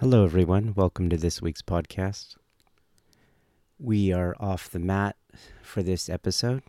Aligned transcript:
Hello, 0.00 0.24
everyone. 0.24 0.74
Welcome 0.76 1.08
to 1.08 1.16
this 1.16 1.40
week's 1.40 1.62
podcast. 1.62 2.36
We 3.78 4.12
are 4.12 4.36
off 4.38 4.68
the 4.68 4.78
mat 4.78 5.16
for 5.62 5.82
this 5.82 6.10
episode, 6.10 6.62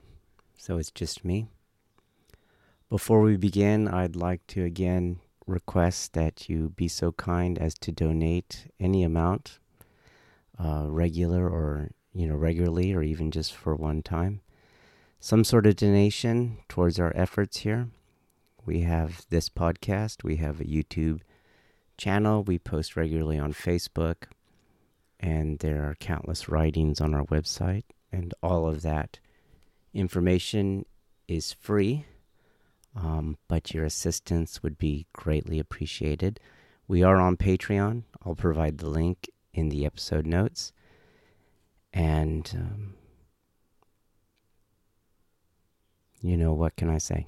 so 0.58 0.78
it's 0.78 0.92
just 0.92 1.26
me. 1.26 1.50
Before 2.90 3.20
we 3.20 3.36
begin, 3.36 3.90
I'd 3.90 4.16
like 4.16 4.48
to 4.48 4.64
again 4.64 5.20
request 5.46 6.14
that 6.14 6.48
you 6.48 6.70
be 6.70 6.88
so 6.88 7.12
kind 7.12 7.60
as 7.60 7.74
to 7.80 7.92
donate 7.92 8.72
any 8.80 9.04
amount, 9.04 9.60
uh, 10.58 10.86
regular 10.88 11.50
or 11.50 11.92
you 12.14 12.30
know 12.30 12.36
regularly, 12.36 12.94
or 12.94 13.04
even 13.04 13.30
just 13.30 13.54
for 13.54 13.76
one 13.76 14.04
time, 14.04 14.40
some 15.20 15.44
sort 15.44 15.68
of 15.68 15.76
donation 15.76 16.60
towards 16.70 16.98
our 16.98 17.12
efforts 17.14 17.58
here. 17.58 17.90
We 18.66 18.84
have 18.84 19.26
this 19.30 19.50
podcast. 19.50 20.24
We 20.24 20.38
have 20.38 20.62
a 20.62 20.66
YouTube 20.66 21.20
channel. 21.98 22.44
We 22.44 22.60
post 22.60 22.96
regularly 22.96 23.40
on 23.40 23.54
Facebook, 23.54 24.26
and 25.20 25.60
there 25.60 25.84
are 25.84 25.96
countless 26.00 26.50
writings 26.50 27.02
on 27.02 27.14
our 27.14 27.26
website, 27.26 27.84
and 28.12 28.34
all 28.42 28.68
of 28.68 28.82
that 28.84 29.20
information 29.94 30.86
is 31.28 31.54
free 31.54 32.06
um, 32.98 33.38
but 33.48 33.74
your 33.74 33.86
assistance 33.86 34.64
would 34.64 34.78
be 34.78 35.06
greatly 35.14 35.60
appreciated. 35.60 36.40
We 36.88 37.04
are 37.04 37.18
on 37.18 37.38
Patreon. 37.38 38.04
I'll 38.26 38.36
provide 38.36 38.80
the 38.80 38.90
link 38.90 39.30
in 39.54 39.70
the 39.70 39.86
episode 39.86 40.26
notes. 40.26 40.72
And, 41.94 42.50
um, 42.56 42.94
you 46.22 46.38
know, 46.38 46.54
what 46.54 46.76
can 46.76 46.90
I 46.90 46.98
say? 46.98 47.28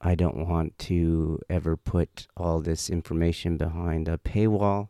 I 0.00 0.14
don't 0.14 0.48
want 0.48 0.78
to 0.78 1.40
ever 1.50 1.76
put 1.76 2.26
all 2.36 2.60
this 2.60 2.88
information 2.88 3.56
behind 3.56 4.08
a 4.08 4.18
paywall, 4.18 4.88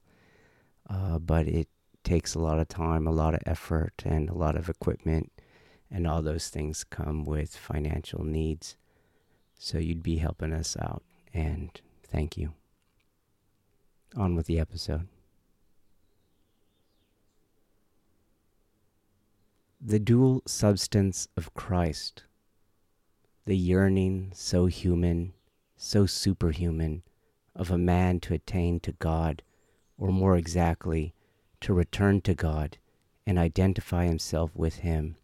uh, 0.89 1.19
but 1.19 1.49
it 1.49 1.69
takes 2.05 2.35
a 2.35 2.41
lot 2.41 2.61
of 2.61 2.69
time, 2.69 3.07
a 3.07 3.13
lot 3.13 3.35
of 3.35 3.41
effort, 3.45 4.03
and 4.05 4.29
a 4.29 4.35
lot 4.35 4.57
of 4.57 4.69
equipment 4.69 5.33
and 5.91 6.07
all 6.07 6.23
those 6.23 6.49
things 6.49 6.85
come 6.85 7.25
with 7.25 7.57
financial 7.57 8.25
needs. 8.25 8.77
So 9.59 9.79
you'd 9.79 10.03
be 10.03 10.17
helping 10.17 10.53
us 10.53 10.77
out, 10.81 11.03
and 11.35 11.71
thank 12.07 12.37
you. 12.37 12.53
On 14.17 14.35
with 14.35 14.47
the 14.47 14.59
episode. 14.59 15.09
The 19.81 19.99
dual 19.99 20.43
substance 20.47 21.29
of 21.37 21.55
Christ, 21.55 22.25
the 23.51 23.57
yearning 23.57 24.31
so 24.33 24.67
human, 24.67 25.33
so 25.77 26.07
superhuman, 26.07 27.03
of 27.57 27.69
a 27.69 27.77
man 27.77 28.21
to 28.21 28.33
attain 28.33 28.79
to 28.79 28.93
God, 28.93 29.43
or 29.99 30.13
more 30.13 30.37
exactly, 30.37 31.13
to 31.61 31.75
return 31.75 32.21
to 32.21 32.33
God 32.33 32.79
and 33.27 33.41
identify 33.41 34.07
himself 34.07 34.55
with 34.55 34.77
Him 34.77 35.17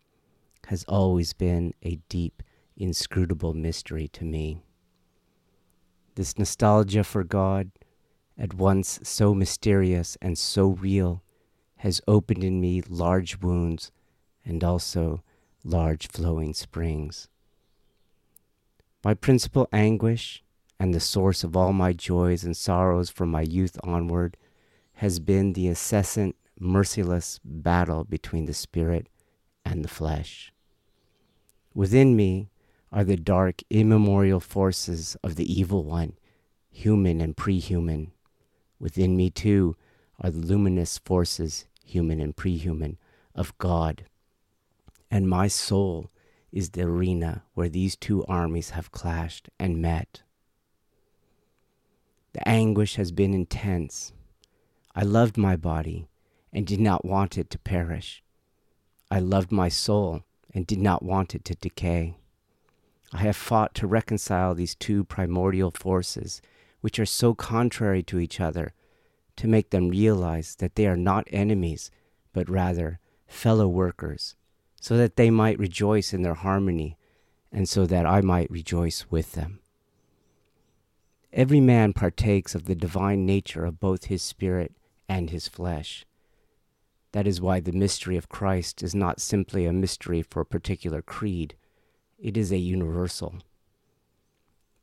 has 0.67 0.83
always 0.89 1.34
been 1.34 1.73
a 1.84 2.00
deep, 2.09 2.43
inscrutable 2.77 3.55
mystery 3.55 4.09
to 4.09 4.25
me. 4.25 4.61
This 6.17 6.37
nostalgia 6.37 7.05
for 7.05 7.23
God, 7.23 7.71
at 8.37 8.55
once 8.55 8.99
so 9.05 9.34
mysterious 9.34 10.19
and 10.21 10.37
so 10.37 10.71
real, 10.71 11.23
has 11.77 12.00
opened 12.09 12.43
in 12.43 12.61
me 12.61 12.83
large 12.89 13.39
wounds 13.39 13.93
and 14.45 14.65
also 14.65 15.23
large 15.62 16.09
flowing 16.09 16.55
springs. 16.55 17.29
My 19.06 19.15
principal 19.15 19.69
anguish 19.72 20.43
and 20.81 20.93
the 20.93 20.99
source 20.99 21.44
of 21.44 21.56
all 21.56 21.72
my 21.72 21.93
joys 21.93 22.43
and 22.43 22.56
sorrows 22.56 23.09
from 23.09 23.31
my 23.31 23.43
youth 23.43 23.78
onward 23.84 24.37
has 24.94 25.21
been 25.21 25.53
the 25.53 25.69
incessant, 25.69 26.34
merciless 26.59 27.39
battle 27.44 28.03
between 28.03 28.47
the 28.47 28.53
spirit 28.53 29.09
and 29.65 29.84
the 29.84 29.89
flesh. 29.89 30.53
Within 31.72 32.17
me 32.17 32.49
are 32.91 33.05
the 33.05 33.17
dark, 33.17 33.62
immemorial 33.71 34.41
forces 34.41 35.17
of 35.23 35.37
the 35.37 35.47
evil 35.49 35.84
one, 35.84 36.15
human 36.69 37.21
and 37.21 37.37
pre-human. 37.37 38.11
Within 38.81 39.17
me, 39.17 39.31
too, 39.31 39.77
are 40.21 40.31
the 40.31 40.44
luminous 40.44 40.99
forces, 40.99 41.67
human 41.84 42.19
and 42.19 42.37
pre-human, 42.37 42.99
of 43.37 43.56
God. 43.59 44.06
And 45.12 45.28
my 45.28 45.47
soul 45.47 46.11
is 46.56 46.71
the 46.71 46.81
arena 46.81 47.43
where 47.53 47.69
these 47.69 47.97
two 47.97 48.25
armies 48.25 48.71
have 48.71 48.91
clashed 48.91 49.50
and 49.59 49.83
met. 49.83 50.22
The 52.33 52.49
anguish 52.49 52.97
has 52.97 53.12
been 53.12 53.34
intense. 53.34 54.15
I 54.94 55.03
loved 55.03 55.37
my 55.37 55.56
body 55.56 56.09
and 56.55 56.67
did 56.67 56.81
not 56.81 57.05
want 57.05 57.37
it 57.37 57.50
to 57.50 57.59
perish. 57.59 58.22
I 59.11 59.19
loved 59.19 59.53
my 59.53 59.69
soul 59.69 60.22
and 60.55 60.67
did 60.67 60.78
not 60.78 61.03
want 61.03 61.34
it 61.34 61.44
to 61.44 61.55
decay. 61.56 62.17
I 63.12 63.19
have 63.19 63.37
fought 63.37 63.75
to 63.75 63.87
reconcile 63.87 64.55
these 64.55 64.75
two 64.75 65.05
primordial 65.05 65.73
forces, 65.73 66.41
which 66.81 66.99
are 66.99 67.05
so 67.05 67.34
contrary 67.34 68.03
to 68.05 68.19
each 68.19 68.41
other, 68.41 68.73
to 69.37 69.47
make 69.47 69.69
them 69.69 69.91
realize 69.91 70.56
that 70.56 70.75
they 70.75 70.87
are 70.87 70.97
not 70.97 71.28
enemies, 71.31 71.91
but 72.33 72.49
rather 72.49 72.99
fellow 73.27 73.69
workers, 73.69 74.37
so 74.87 74.97
that 74.97 75.17
they 75.17 75.31
might 75.31 75.59
rejoice 75.59 76.13
in 76.13 76.23
their 76.23 76.35
harmony, 76.35 76.97
and 77.51 77.69
so 77.69 77.87
that 77.87 78.07
I 78.07 78.21
might 78.21 78.49
rejoice 78.49 79.05
with 79.11 79.33
them. 79.33 79.59
Every 81.33 81.59
man 81.59 81.93
partakes 81.93 82.55
of 82.55 82.67
the 82.67 82.77
divine 82.77 83.27
nature 83.27 83.65
of 83.65 83.81
both 83.81 84.05
his 84.05 84.23
spirit 84.23 84.77
and 85.09 85.29
his 85.29 85.49
flesh. 85.49 86.07
That 87.11 87.27
is 87.27 87.41
why 87.41 87.59
the 87.59 87.73
mystery 87.73 88.17
of 88.17 88.29
Christ 88.29 88.81
is 88.81 88.95
not 88.95 89.21
simply 89.21 89.67
a 89.67 89.73
mystery 89.73 90.23
for 90.23 90.43
a 90.43 90.47
particular 90.47 91.03
creed, 91.03 91.57
it 92.17 92.37
is 92.37 92.53
a 92.53 92.57
universal. 92.57 93.35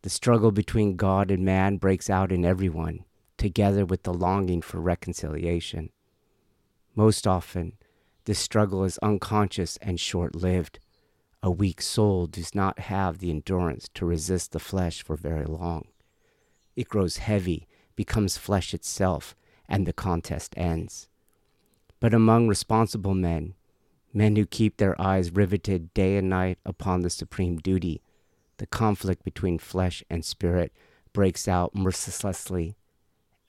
The 0.02 0.09
struggle 0.09 0.52
between 0.52 0.97
God 0.97 1.31
and 1.31 1.46
man 1.46 1.78
breaks 1.78 2.09
out 2.09 2.34
in 2.34 2.44
everyone, 2.44 3.06
together 3.38 3.85
with 3.85 4.03
the 4.03 4.14
longing 4.14 4.62
for 4.62 4.81
reconciliation. 4.81 5.91
Most 6.94 7.25
often, 7.25 7.78
this 8.25 8.39
struggle 8.39 8.84
is 8.84 8.97
unconscious 9.00 9.78
and 9.78 10.00
short 10.00 10.35
lived. 10.35 10.79
A 11.41 11.51
weak 11.51 11.81
soul 11.81 12.25
does 12.25 12.56
not 12.56 12.79
have 12.79 13.19
the 13.19 13.29
endurance 13.29 13.89
to 13.95 14.06
resist 14.06 14.51
the 14.51 14.59
flesh 14.59 15.03
for 15.03 15.16
very 15.16 15.45
long. 15.45 15.88
It 16.75 16.88
grows 16.88 17.17
heavy, 17.17 17.67
becomes 17.95 18.38
flesh 18.38 18.73
itself, 18.73 19.35
and 19.67 19.85
the 19.85 19.94
contest 19.94 20.53
ends. 20.57 21.07
But 22.00 22.13
among 22.13 22.47
responsible 22.47 23.13
men, 23.13 23.56
men 24.13 24.35
who 24.35 24.45
keep 24.45 24.78
their 24.78 25.00
eyes 25.01 25.31
riveted 25.31 25.94
day 25.94 26.17
and 26.17 26.29
night 26.29 26.59
upon 26.66 27.01
the 27.01 27.09
supreme 27.09 27.57
duty, 27.57 28.01
the 28.57 28.67
conflict 28.67 29.23
between 29.23 29.57
flesh 29.57 30.03
and 30.09 30.23
spirit 30.23 30.72
breaks 31.11 31.47
out 31.47 31.75
mercilessly 31.75 32.75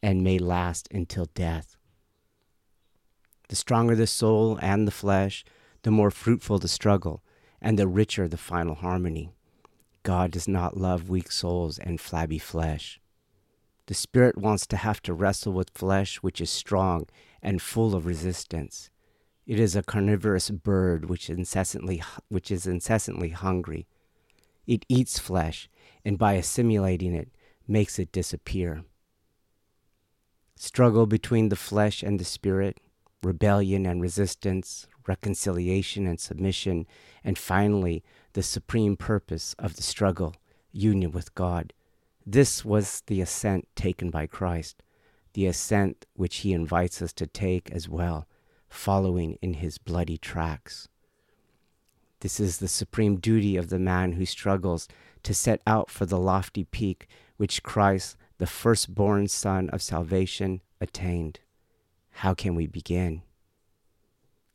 and 0.03 0.23
may 0.23 0.39
last 0.39 0.89
until 0.93 1.27
death. 1.35 1.74
The 3.49 3.57
stronger 3.57 3.95
the 3.95 4.07
soul 4.07 4.59
and 4.63 4.87
the 4.87 4.93
flesh, 4.93 5.45
the 5.83 5.91
more 5.91 6.11
fruitful 6.11 6.59
the 6.59 6.69
struggle, 6.69 7.23
and 7.61 7.79
the 7.79 7.87
richer 7.87 8.29
the 8.29 8.37
final 8.37 8.75
harmony. 8.75 9.33
God 10.03 10.31
does 10.31 10.47
not 10.47 10.77
love 10.77 11.09
weak 11.09 11.33
souls 11.33 11.79
and 11.79 12.01
flabby 12.01 12.39
flesh. 12.39 13.01
The 13.87 13.95
spirit 13.95 14.39
wants 14.39 14.67
to 14.69 14.77
have 14.77 15.03
to 15.03 15.15
wrestle 15.15 15.53
with 15.53 15.71
flesh 15.71 16.17
which 16.17 16.41
is 16.41 16.51
strong 16.51 17.07
and 17.43 17.61
full 17.61 17.95
of 17.95 18.07
resistance. 18.07 18.91
It 19.47 19.61
is 19.61 19.77
a 19.77 19.83
carnivorous 19.83 20.51
bird 20.51 21.09
which 21.11 21.29
incessantly 21.29 22.03
which 22.29 22.51
is 22.51 22.67
incessantly 22.67 23.31
hungry. 23.31 23.87
It 24.67 24.87
eats 24.89 25.19
flesh 25.19 25.69
and 26.05 26.17
by 26.19 26.35
assimilating 26.35 27.15
it 27.15 27.29
makes 27.69 27.99
it 27.99 28.13
disappear. 28.13 28.85
Struggle 30.57 31.07
between 31.07 31.51
the 31.51 31.57
flesh 31.57 32.03
and 32.03 32.19
the 32.19 32.25
spirit, 32.25 32.79
rebellion 33.25 33.87
and 33.87 34.01
resistance, 34.01 34.87
reconciliation 35.07 36.07
and 36.07 36.21
submission, 36.21 36.87
and 37.23 37.39
finally 37.39 38.03
the 38.35 38.43
supreme 38.43 38.97
purpose 38.97 39.55
of 39.59 39.77
the 39.77 39.83
struggle, 39.83 40.35
union 40.73 41.11
with 41.13 41.35
God 41.35 41.73
This 42.27 42.65
was 42.65 43.03
the 43.07 43.21
ascent 43.21 43.69
taken 43.77 44.11
by 44.11 44.27
Christ, 44.27 44.83
the 45.35 45.47
ascent 45.47 46.07
which 46.15 46.37
he 46.39 46.53
invites 46.53 47.03
us 47.03 47.13
to 47.15 47.27
take 47.27 47.71
as 47.71 47.89
well, 47.89 48.27
following 48.69 49.39
in 49.43 49.55
his 49.55 49.79
bloody 49.79 50.17
tracks. 50.17 50.89
This 52.21 52.41
is 52.41 52.59
the 52.59 52.69
supreme 52.69 53.17
duty 53.17 53.57
of 53.57 53.69
the 53.69 53.79
man 53.79 54.13
who 54.13 54.25
struggles 54.25 54.89
to 55.23 55.35
set 55.35 55.61
out 55.67 55.91
for 55.91 56.07
the 56.07 56.19
lofty 56.19 56.65
peak 56.65 57.07
which 57.37 57.63
Christ, 57.63 58.17
the 58.39 58.47
firstborn 58.47 59.29
Son 59.29 59.69
of 59.71 59.83
salvation, 59.83 60.63
attained. 60.81 61.41
How 62.19 62.33
can 62.33 62.55
we 62.55 62.67
begin? 62.67 63.23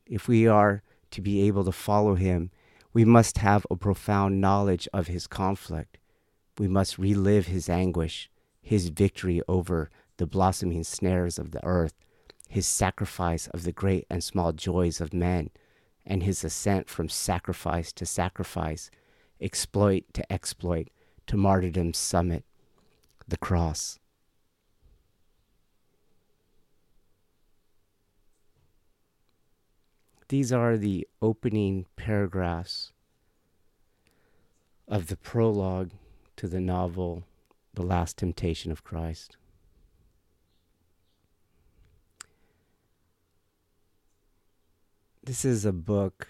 If 0.05 0.27
we 0.27 0.47
are 0.47 0.81
to 1.11 1.21
be 1.21 1.41
able 1.41 1.65
to 1.65 1.71
follow 1.71 2.15
him, 2.15 2.51
we 2.93 3.05
must 3.05 3.39
have 3.39 3.67
a 3.69 3.75
profound 3.75 4.39
knowledge 4.39 4.87
of 4.93 5.07
his 5.07 5.27
conflict. 5.27 5.97
We 6.57 6.67
must 6.67 6.97
relive 6.97 7.47
his 7.47 7.69
anguish, 7.69 8.29
his 8.61 8.89
victory 8.89 9.41
over 9.47 9.89
the 10.17 10.25
blossoming 10.25 10.83
snares 10.83 11.37
of 11.37 11.51
the 11.51 11.63
earth, 11.65 11.93
his 12.47 12.65
sacrifice 12.65 13.47
of 13.47 13.63
the 13.63 13.73
great 13.73 14.05
and 14.09 14.23
small 14.23 14.53
joys 14.53 15.01
of 15.01 15.13
men 15.13 15.49
and 16.05 16.23
his 16.23 16.43
ascent 16.43 16.89
from 16.89 17.09
sacrifice 17.09 17.91
to 17.93 18.05
sacrifice, 18.05 18.89
exploit 19.39 20.05
to 20.13 20.31
exploit, 20.31 20.87
to 21.27 21.37
martyrdom's 21.37 21.97
summit, 21.97 22.45
the 23.27 23.37
cross. 23.37 23.99
These 30.29 30.53
are 30.53 30.77
the 30.77 31.07
opening 31.23 31.87
paragraphs 31.95 32.93
of 34.87 35.07
the 35.07 35.17
prologue 35.17 35.89
to 36.35 36.47
the 36.47 36.59
novel 36.59 37.23
The 37.73 37.81
Last 37.81 38.17
Temptation 38.17 38.71
of 38.71 38.83
Christ. 38.83 39.37
This 45.23 45.43
is 45.43 45.65
a 45.65 45.73
book 45.73 46.27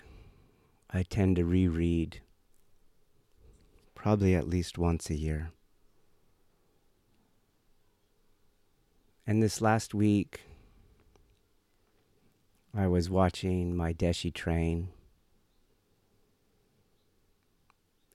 I 0.89 1.03
tend 1.03 1.35
to 1.35 1.43
reread 1.43 2.21
probably 3.95 4.33
at 4.33 4.47
least 4.47 4.77
once 4.77 5.09
a 5.09 5.15
year. 5.15 5.51
And 9.27 9.43
this 9.43 9.59
last 9.59 9.93
week, 9.93 10.48
I 12.73 12.87
was 12.87 13.09
watching 13.09 13.75
my 13.75 13.93
Deshi 13.93 14.33
train, 14.33 14.89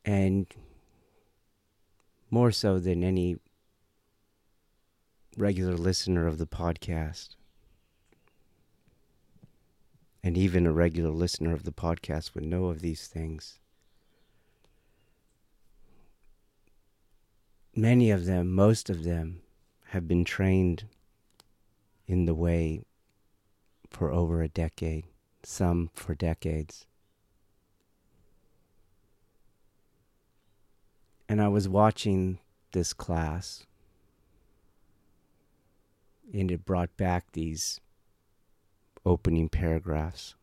and 0.05 0.47
more 2.31 2.53
so 2.53 2.79
than 2.79 3.03
any 3.03 3.37
regular 5.37 5.77
listener 5.77 6.27
of 6.27 6.39
the 6.39 6.47
podcast, 6.47 7.35
and 10.23 10.39
even 10.39 10.67
a 10.67 10.73
regular 10.73 11.11
listener 11.11 11.53
of 11.53 11.65
the 11.65 11.73
podcast 11.73 12.35
would 12.35 12.45
know 12.45 12.67
of 12.67 12.81
these 12.81 13.09
things. 13.09 13.59
Many 17.75 18.13
of 18.13 18.25
them, 18.25 18.55
most 18.55 18.89
of 18.89 19.03
them, 19.03 19.43
have 19.89 20.07
been 20.07 20.25
trained 20.25 20.85
in 22.07 22.27
the 22.27 22.35
way 22.35 22.85
for 23.95 24.11
over 24.11 24.43
a 24.43 24.49
decade, 24.49 25.05
some 25.45 25.89
for 25.95 26.17
decades. 26.17 26.87
And 31.29 31.41
I 31.41 31.47
was 31.47 31.69
watching 31.69 32.41
this 32.73 32.93
class, 32.93 33.67
and 36.33 36.51
it 36.51 36.65
brought 36.65 36.97
back 36.97 37.33
these 37.33 37.81
opening 39.07 39.49
paragraphs. 39.49 40.35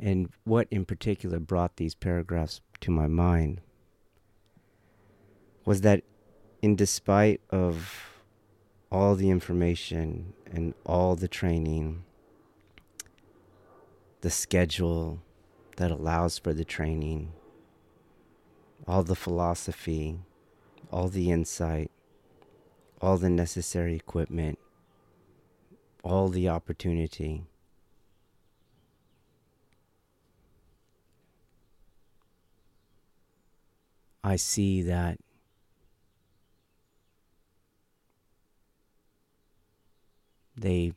And 0.00 0.30
what 0.44 0.68
in 0.70 0.84
particular 0.84 1.40
brought 1.40 1.76
these 1.76 1.96
paragraphs 1.96 2.60
to 2.82 2.92
my 2.92 3.08
mind 3.08 3.62
was 5.64 5.80
that 5.80 6.04
in 6.62 6.76
despite 6.76 7.40
of 7.50 8.07
all 8.90 9.14
the 9.14 9.30
information 9.30 10.32
and 10.50 10.74
all 10.86 11.14
the 11.14 11.28
training, 11.28 12.04
the 14.22 14.30
schedule 14.30 15.20
that 15.76 15.90
allows 15.90 16.38
for 16.38 16.52
the 16.52 16.64
training, 16.64 17.32
all 18.86 19.02
the 19.02 19.14
philosophy, 19.14 20.18
all 20.90 21.08
the 21.08 21.30
insight, 21.30 21.90
all 23.00 23.18
the 23.18 23.28
necessary 23.28 23.94
equipment, 23.94 24.58
all 26.02 26.28
the 26.28 26.48
opportunity. 26.48 27.44
I 34.24 34.36
see 34.36 34.82
that 34.82 35.18
they 40.60 40.92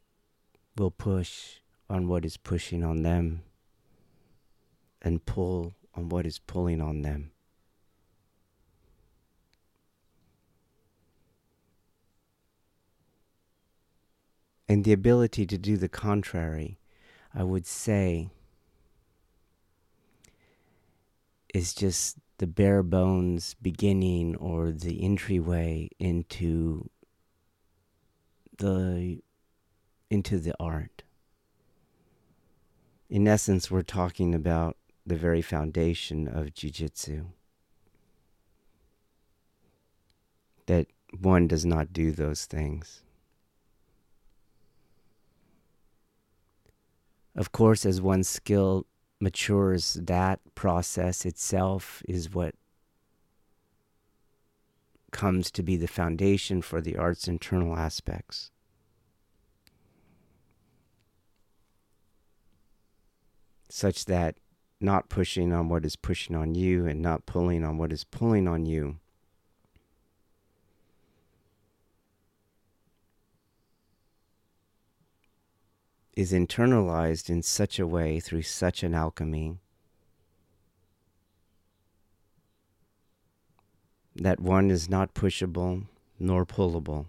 will 0.78 0.92
push 0.92 1.60
on 1.90 2.08
what 2.08 2.26
is 2.26 2.38
pushing 2.38 2.84
on 2.84 3.04
them 3.04 3.44
and 5.02 5.26
pull 5.26 5.74
on 5.96 6.10
what 6.10 6.26
is 6.26 6.40
pulling 6.40 6.82
on 6.82 7.02
them. 7.02 7.32
And 14.68 14.86
the 14.86 14.94
ability 14.94 15.46
to 15.48 15.58
do 15.58 15.76
the 15.76 15.90
contrary, 15.90 16.80
I 17.34 17.44
would 17.44 17.68
say, 17.68 18.30
is 21.54 21.74
just 21.74 22.18
the 22.38 22.48
bare 22.48 22.82
bones 22.82 23.54
beginning 23.62 24.38
or 24.38 24.72
the 24.72 25.04
entryway 25.04 25.90
into 26.00 26.90
the 28.58 29.22
into 30.12 30.38
the 30.38 30.54
art. 30.60 31.04
In 33.10 33.28
essence, 33.28 33.72
we're 33.72 33.82
talking 33.82 34.36
about 34.36 34.76
the 35.06 35.16
very 35.16 35.42
foundation 35.42 36.28
of 36.28 36.54
jujitsu. 36.54 37.28
That 40.66 40.88
one 41.18 41.48
does 41.48 41.66
not 41.66 41.94
do 41.94 42.12
those 42.12 42.46
things. 42.46 43.04
Of 47.34 47.54
course, 47.54 47.86
as 47.86 48.02
one's 48.02 48.28
skill 48.28 48.86
matures, 49.22 49.94
that 49.94 50.42
process 50.56 51.26
itself 51.26 52.04
is 52.08 52.34
what 52.34 52.56
comes 55.12 55.52
to 55.52 55.64
be 55.64 55.78
the 55.78 55.88
foundation 55.88 56.62
for 56.62 56.82
the 56.82 56.98
art's 56.98 57.30
internal 57.30 57.78
aspects. 57.78 58.52
Such 63.74 64.04
that 64.06 64.36
not 64.82 65.08
pushing 65.08 65.54
on 65.54 65.70
what 65.70 65.86
is 65.86 65.96
pushing 65.96 66.36
on 66.36 66.56
you 66.56 66.86
and 66.86 67.02
not 67.02 67.26
pulling 67.26 67.64
on 67.64 67.78
what 67.78 67.94
is 67.94 68.04
pulling 68.04 68.46
on 68.46 68.66
you 68.66 68.98
is 76.18 76.34
internalized 76.34 77.30
in 77.30 77.42
such 77.42 77.80
a 77.80 77.88
way 77.88 78.20
through 78.20 78.42
such 78.42 78.84
an 78.84 78.94
alchemy 78.94 79.56
that 84.18 84.42
one 84.42 84.70
is 84.70 84.90
not 84.90 85.14
pushable 85.14 85.86
nor 86.20 86.46
pullable. 86.46 87.06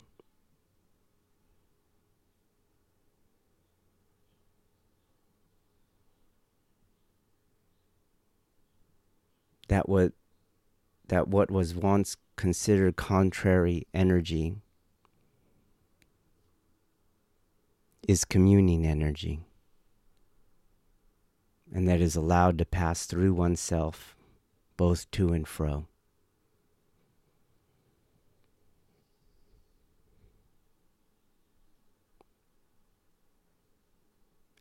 That 9.73 9.89
what 9.89 10.13
that 11.09 11.29
what 11.29 11.51
was 11.51 11.75
once 11.75 12.19
considered 12.37 12.97
contrary 12.97 13.87
energy 13.95 14.57
is 18.07 18.27
communing 18.27 18.87
energy, 18.87 19.41
and 21.73 21.89
that 21.89 22.03
is 22.03 22.15
allowed 22.15 22.59
to 22.59 22.67
pass 22.67 23.07
through 23.07 23.33
oneself, 23.33 24.15
both 24.77 25.11
to 25.13 25.33
and 25.33 25.49
fro. 25.49 25.87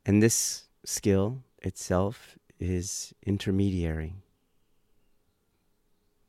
And 0.05 0.23
this 0.23 0.69
skill 0.85 1.43
itself 1.61 2.37
is 2.61 3.13
intermediary 3.25 4.13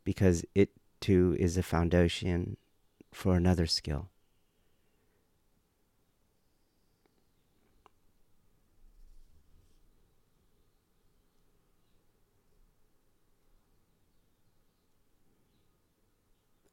because 0.05 0.45
it 0.55 0.71
too 1.01 1.37
is 1.39 1.57
a 1.57 1.63
foundation 1.63 2.57
for 3.13 3.37
another 3.37 3.67
skill. 3.67 4.09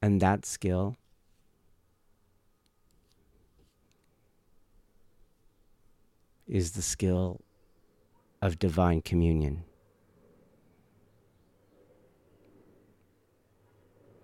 And 0.01 0.21
that 0.21 0.45
skill 0.45 0.95
is 6.47 6.71
the 6.71 6.81
skill 6.81 7.41
of 8.41 8.59
divine 8.59 9.01
communion. 9.01 9.63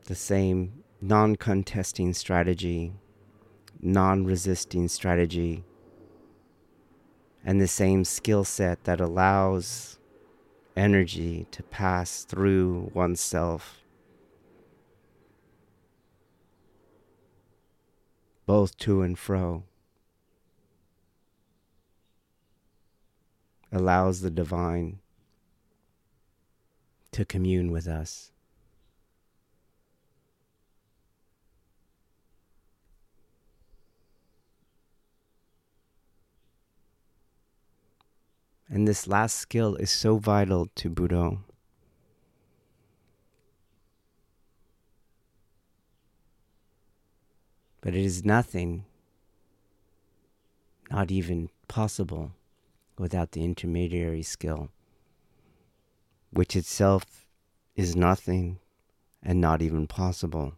The 0.06 0.16
same 0.16 0.84
non 1.02 1.36
contesting 1.36 2.14
strategy, 2.14 2.94
non 3.82 4.24
resisting 4.24 4.88
strategy, 4.88 5.64
and 7.44 7.60
the 7.60 7.68
same 7.68 8.06
skill 8.06 8.44
set 8.44 8.84
that 8.84 9.02
allows 9.02 9.98
energy 10.76 11.48
to 11.52 11.64
pass 11.64 12.24
through 12.24 12.92
oneself, 12.94 13.82
both 18.46 18.78
to 18.78 19.02
and 19.02 19.18
fro. 19.18 19.64
allows 23.72 24.22
the 24.22 24.32
divine 24.32 25.00
to 27.12 27.26
commune 27.26 27.72
with 27.72 27.88
us. 27.88 28.32
And 38.70 38.88
this 38.88 39.08
last 39.08 39.36
skill 39.36 39.76
is 39.76 39.92
so 39.92 40.18
vital 40.18 40.68
to 40.76 40.90
Budo. 40.90 41.40
But 47.82 47.94
it 47.94 48.04
is 48.04 48.26
nothing, 48.26 48.86
not 50.90 51.12
even 51.12 51.50
possible 51.68 52.32
without 52.98 53.34
the 53.34 53.44
intermediary 53.44 54.24
skill, 54.24 54.70
which 56.32 56.56
itself 56.56 57.28
is 57.76 57.96
nothing 57.96 58.58
and 59.22 59.40
not 59.40 59.62
even 59.62 59.86
possible 59.86 60.54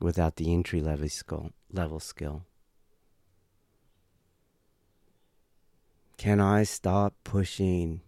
without 0.00 0.36
the 0.36 0.52
entry 0.52 0.80
level 0.80 1.08
skill. 1.08 1.50
Level 1.72 1.98
skill. 2.00 2.44
Can 6.22 6.38
I 6.38 6.62
stop 6.62 7.14
pushing 7.24 8.00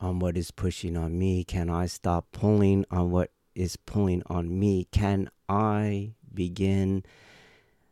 on 0.00 0.20
what 0.20 0.38
is 0.38 0.50
pushing 0.50 0.96
on 0.96 1.18
me? 1.18 1.44
Can 1.44 1.68
I 1.68 1.84
stop 1.84 2.24
pulling 2.32 2.86
on 2.90 3.10
what 3.10 3.30
is 3.54 3.76
pulling 3.76 4.22
on 4.24 4.58
me? 4.58 4.88
Can 4.90 5.28
I 5.50 6.14
begin 6.32 7.04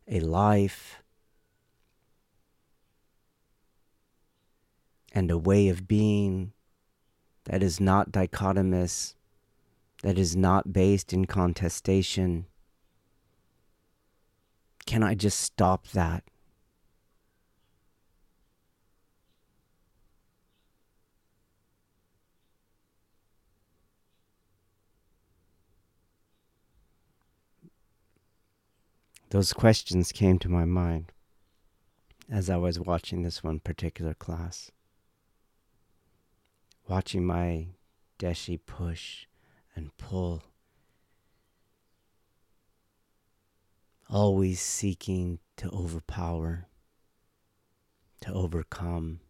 a 0.09 0.21
life 0.21 1.03
and 5.13 5.31
a 5.31 5.37
way 5.37 5.69
of 5.69 5.87
being 5.87 6.55
that 7.45 7.63
is 7.63 7.79
not 7.79 8.11
dichotomous, 8.11 9.15
that 10.03 10.19
is 10.19 10.35
not 10.35 10.73
based 10.73 11.13
in 11.13 11.27
contestation? 11.27 12.47
Can 14.87 15.03
I 15.03 15.15
just 15.15 15.39
stop 15.39 15.89
that? 15.89 16.30
Those 29.31 29.53
questions 29.53 30.13
came 30.13 30.39
to 30.41 30.49
my 30.49 30.65
mind 30.65 31.13
as 32.31 32.51
I 32.51 32.57
was 32.57 32.79
watching 32.79 33.23
this 33.23 33.43
one 33.43 33.61
particular 33.61 34.15
class 34.15 34.71
watching 36.91 37.25
my 37.25 37.69
deshi 38.19 38.59
push 38.67 39.27
and 39.77 39.97
pull, 39.97 40.43
always 44.09 44.61
seeking 44.61 45.39
to 45.57 45.71
overpower, 45.71 46.67
to 48.23 48.33
overcome, 48.33 49.21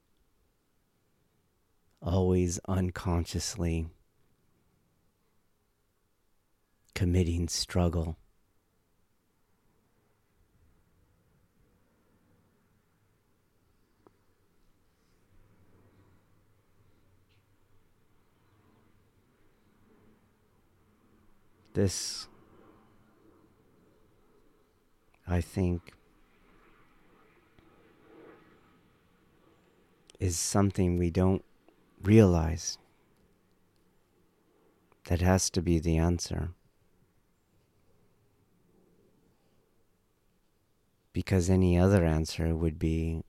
always 2.00 2.58
unconsciously 2.66 3.86
committing 6.94 7.46
struggle. 7.46 8.16
This, 21.72 22.26
I 25.26 25.40
think, 25.40 25.92
is 30.18 30.38
something 30.38 30.98
we 30.98 31.10
don't 31.10 31.44
realize 32.02 32.76
that 35.04 35.20
has 35.20 35.48
to 35.50 35.62
be 35.62 35.78
the 35.78 35.96
answer. 35.96 36.50
Because 41.12 41.48
any 41.48 41.78
other 41.78 42.04
answer 42.04 42.54
would 42.54 42.78
be 42.78 43.22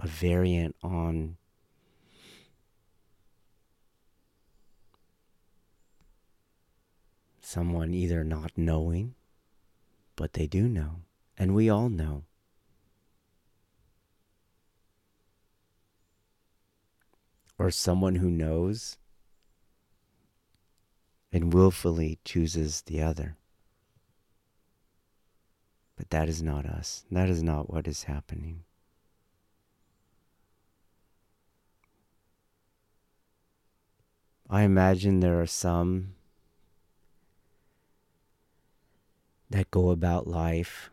a 0.00 0.06
variant 0.06 0.76
on 0.82 1.36
someone 7.48 7.94
either 7.94 8.22
not 8.22 8.52
knowing, 8.56 9.14
but 10.16 10.34
they 10.34 10.46
do 10.46 10.68
know, 10.68 10.96
and 11.38 11.54
we 11.54 11.70
all 11.70 11.88
know. 11.88 12.24
Or 17.58 17.70
someone 17.70 18.16
who 18.16 18.30
knows 18.30 18.98
and 21.32 21.54
willfully 21.54 22.18
chooses 22.22 22.82
the 22.82 23.00
other. 23.00 23.38
But 25.96 26.10
that 26.10 26.28
is 26.28 26.42
not 26.42 26.66
us. 26.66 27.06
That 27.10 27.30
is 27.30 27.42
not 27.42 27.72
what 27.72 27.88
is 27.88 28.04
happening. 28.04 28.64
I 34.50 34.62
imagine 34.62 35.20
there 35.20 35.40
are 35.40 35.46
some 35.46 36.14
that 39.50 39.70
go 39.70 39.90
about 39.90 40.26
life 40.26 40.90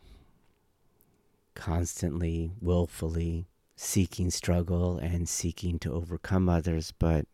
constantly, 1.56 2.52
willfully 2.62 3.48
seeking 3.76 4.30
struggle 4.30 4.98
and 4.98 5.28
seeking 5.28 5.80
to 5.80 5.94
overcome 5.94 6.48
others, 6.48 6.94
but 6.98 7.26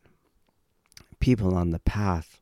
people 1.20 1.56
on 1.56 1.70
the 1.70 1.80
path 1.80 2.42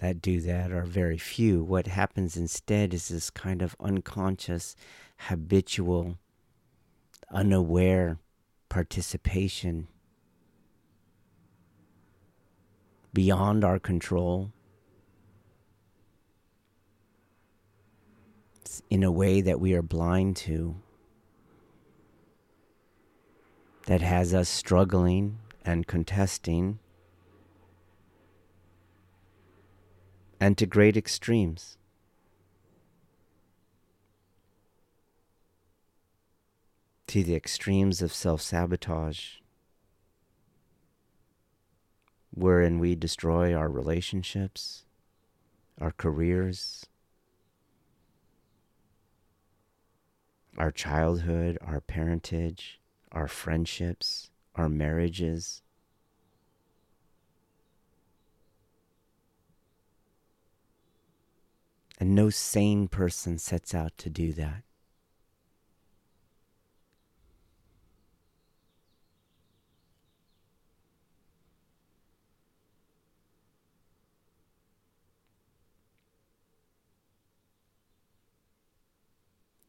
that 0.00 0.20
do 0.22 0.40
that 0.40 0.72
are 0.72 0.84
very 0.84 1.18
few. 1.18 1.62
What 1.62 1.86
happens 1.86 2.36
instead 2.36 2.92
is 2.94 3.08
this 3.08 3.30
kind 3.30 3.62
of 3.62 3.76
unconscious, 3.78 4.74
habitual, 5.18 6.18
unaware 7.30 8.18
participation 8.68 9.86
beyond 13.12 13.64
our 13.64 13.78
control 13.78 14.50
in 18.90 19.02
a 19.02 19.10
way 19.10 19.40
that 19.40 19.60
we 19.60 19.74
are 19.74 19.82
blind 19.82 20.36
to, 20.36 20.76
that 23.86 24.00
has 24.00 24.32
us 24.32 24.48
struggling 24.48 25.38
and 25.64 25.86
contesting, 25.86 26.78
and 30.40 30.56
to 30.58 30.66
great 30.66 30.96
extremes. 30.96 31.76
To 37.08 37.22
the 37.22 37.34
extremes 37.34 38.00
of 38.00 38.12
self 38.14 38.40
sabotage, 38.40 39.36
wherein 42.30 42.78
we 42.78 42.94
destroy 42.94 43.54
our 43.54 43.68
relationships, 43.68 44.84
our 45.78 45.92
careers, 45.92 46.86
our 50.58 50.70
childhood, 50.70 51.58
our 51.64 51.80
parentage, 51.80 52.80
our 53.10 53.28
friendships, 53.28 54.30
our 54.54 54.68
marriages. 54.68 55.62
And 61.98 62.14
no 62.14 62.30
sane 62.30 62.88
person 62.88 63.38
sets 63.38 63.74
out 63.74 63.96
to 63.98 64.10
do 64.10 64.32
that. 64.32 64.62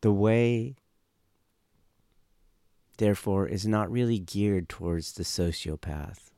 The 0.04 0.12
way, 0.12 0.76
therefore, 2.98 3.48
is 3.48 3.66
not 3.66 3.90
really 3.90 4.20
geared 4.20 4.68
towards 4.68 5.14
the 5.14 5.24
sociopath. 5.24 6.32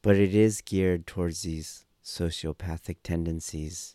But 0.00 0.16
it 0.16 0.34
is 0.34 0.62
geared 0.62 1.06
towards 1.06 1.42
these 1.42 1.84
sociopathic 2.02 2.96
tendencies 3.02 3.94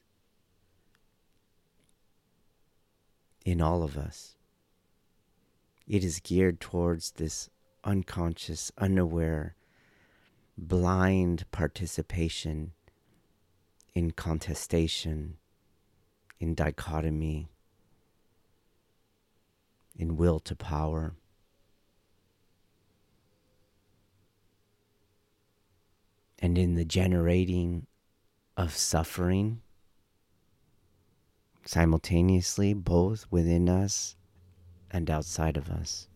in 3.43 3.59
all 3.59 3.81
of 3.81 3.97
us. 3.97 4.35
It 5.87 6.03
is 6.03 6.19
geared 6.19 6.59
towards 6.59 7.13
this 7.13 7.49
unconscious, 7.83 8.71
unaware 8.77 9.56
blind 10.57 11.45
participation 11.51 12.73
in 13.93 14.11
contestation, 14.11 15.37
in 16.39 16.55
dichotomy, 16.55 17.49
in 19.95 20.17
will 20.17 20.39
to 20.39 20.55
power. 20.55 21.13
And 26.39 26.57
in 26.57 26.75
the 26.75 26.85
generating 26.85 27.87
of 28.55 28.75
suffering 28.75 29.61
simultaneously, 31.65 32.73
both 32.73 33.25
within 33.29 33.67
us 33.67 34.15
and 34.91 35.09
outside 35.09 35.57
of 35.57 35.69
us. 35.69 36.07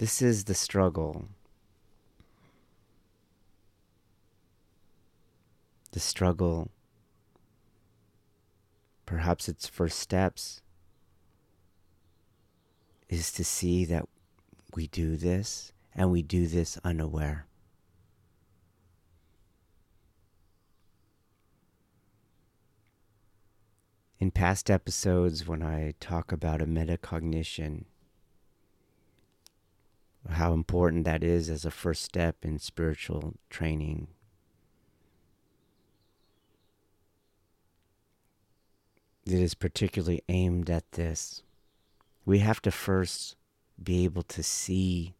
This 0.00 0.22
is 0.22 0.44
the 0.44 0.54
struggle. 0.54 1.28
The 5.92 6.00
struggle, 6.00 6.70
perhaps 9.04 9.46
its 9.46 9.68
first 9.68 9.98
steps, 9.98 10.62
is 13.10 13.30
to 13.32 13.44
see 13.44 13.84
that 13.84 14.08
we 14.74 14.86
do 14.86 15.18
this 15.18 15.70
and 15.94 16.10
we 16.10 16.22
do 16.22 16.46
this 16.46 16.78
unaware. 16.82 17.46
In 24.18 24.30
past 24.30 24.70
episodes, 24.70 25.46
when 25.46 25.62
I 25.62 25.92
talk 26.00 26.32
about 26.32 26.62
a 26.62 26.66
metacognition, 26.66 27.84
how 30.28 30.52
important 30.52 31.04
that 31.04 31.24
is 31.24 31.48
as 31.48 31.64
a 31.64 31.70
first 31.70 32.02
step 32.02 32.36
in 32.42 32.58
spiritual 32.58 33.34
training. 33.48 34.08
It 39.26 39.34
is 39.34 39.54
particularly 39.54 40.22
aimed 40.28 40.68
at 40.70 40.92
this. 40.92 41.42
We 42.24 42.40
have 42.40 42.60
to 42.62 42.70
first 42.70 43.36
be 43.82 44.04
able 44.04 44.22
to 44.24 44.42
see 44.42 45.14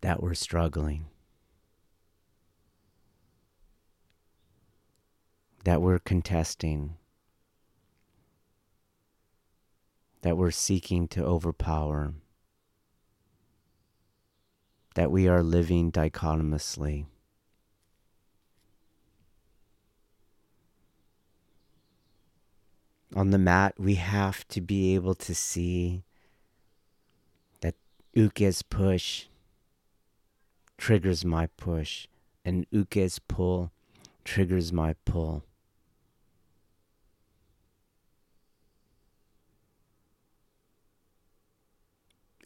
that 0.00 0.22
we're 0.22 0.34
struggling, 0.34 1.06
that 5.64 5.80
we're 5.80 6.00
contesting 6.00 6.96
that 10.22 10.36
we're 10.36 10.50
seeking 10.50 11.06
to 11.08 11.24
overpower, 11.24 12.14
that 14.94 15.10
we 15.10 15.28
are 15.28 15.42
living 15.42 15.90
dichotomously. 15.90 17.06
On 23.14 23.30
the 23.30 23.38
mat, 23.38 23.74
we 23.78 23.96
have 23.96 24.48
to 24.48 24.60
be 24.60 24.94
able 24.94 25.14
to 25.16 25.34
see 25.34 26.02
that 27.60 27.74
Uke's 28.16 28.62
push 28.62 29.26
triggers 30.78 31.24
my 31.24 31.46
push, 31.56 32.06
and 32.44 32.66
Uke's 32.70 33.18
pull 33.18 33.70
triggers 34.24 34.72
my 34.72 34.94
pull. 35.04 35.44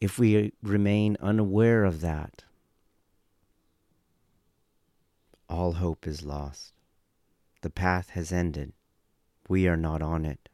If 0.00 0.18
we 0.18 0.52
remain 0.62 1.16
unaware 1.20 1.84
of 1.84 2.00
that, 2.02 2.44
all 5.48 5.72
hope 5.72 6.06
is 6.06 6.22
lost. 6.22 6.72
The 7.62 7.70
path 7.70 8.10
has 8.10 8.30
ended. 8.30 8.72
We 9.48 9.66
are 9.68 9.76
not 9.76 10.02
on 10.02 10.24
it. 10.24 10.48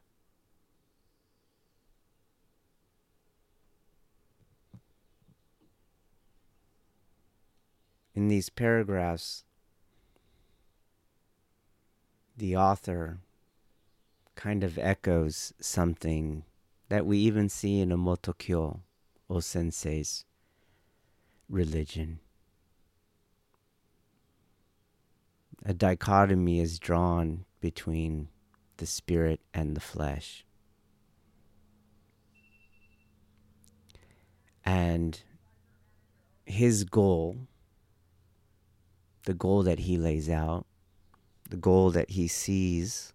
In 8.15 8.27
these 8.27 8.49
paragraphs, 8.49 9.43
the 12.37 12.55
author 12.55 13.19
kind 14.35 14.63
of 14.63 14.77
echoes 14.77 15.53
something 15.59 16.43
that 16.89 17.05
we 17.05 17.17
even 17.17 17.49
see 17.49 17.79
in 17.79 17.89
Omoto 17.89 18.37
Kyo 18.37 18.81
O 19.33 19.39
Sensei's 19.39 20.25
religion. 21.49 22.19
A 25.65 25.73
dichotomy 25.73 26.59
is 26.59 26.77
drawn 26.77 27.45
between 27.59 28.27
the 28.77 28.85
spirit 28.85 29.39
and 29.51 29.75
the 29.75 29.81
flesh. 29.81 30.45
And 34.63 35.19
his 36.45 36.83
goal, 36.83 37.47
the 39.25 39.33
goal 39.33 39.63
that 39.63 39.79
he 39.79 39.97
lays 39.97 40.29
out, 40.29 40.67
the 41.49 41.57
goal 41.57 41.89
that 41.89 42.11
he 42.11 42.27
sees 42.27 43.13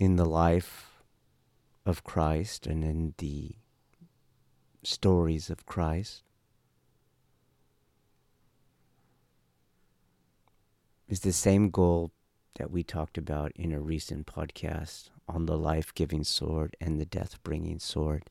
in 0.00 0.16
the 0.16 0.24
life 0.24 0.93
of 1.86 2.04
Christ 2.04 2.66
and 2.66 2.82
in 2.82 3.14
the 3.18 3.56
stories 4.82 5.50
of 5.50 5.66
Christ 5.66 6.22
is 11.08 11.20
the 11.20 11.32
same 11.32 11.70
goal 11.70 12.10
that 12.56 12.70
we 12.70 12.82
talked 12.82 13.18
about 13.18 13.52
in 13.56 13.72
a 13.72 13.80
recent 13.80 14.26
podcast 14.26 15.10
on 15.28 15.46
the 15.46 15.58
life 15.58 15.94
giving 15.94 16.24
sword 16.24 16.76
and 16.80 17.00
the 17.00 17.04
death 17.04 17.42
bringing 17.42 17.78
sword. 17.78 18.24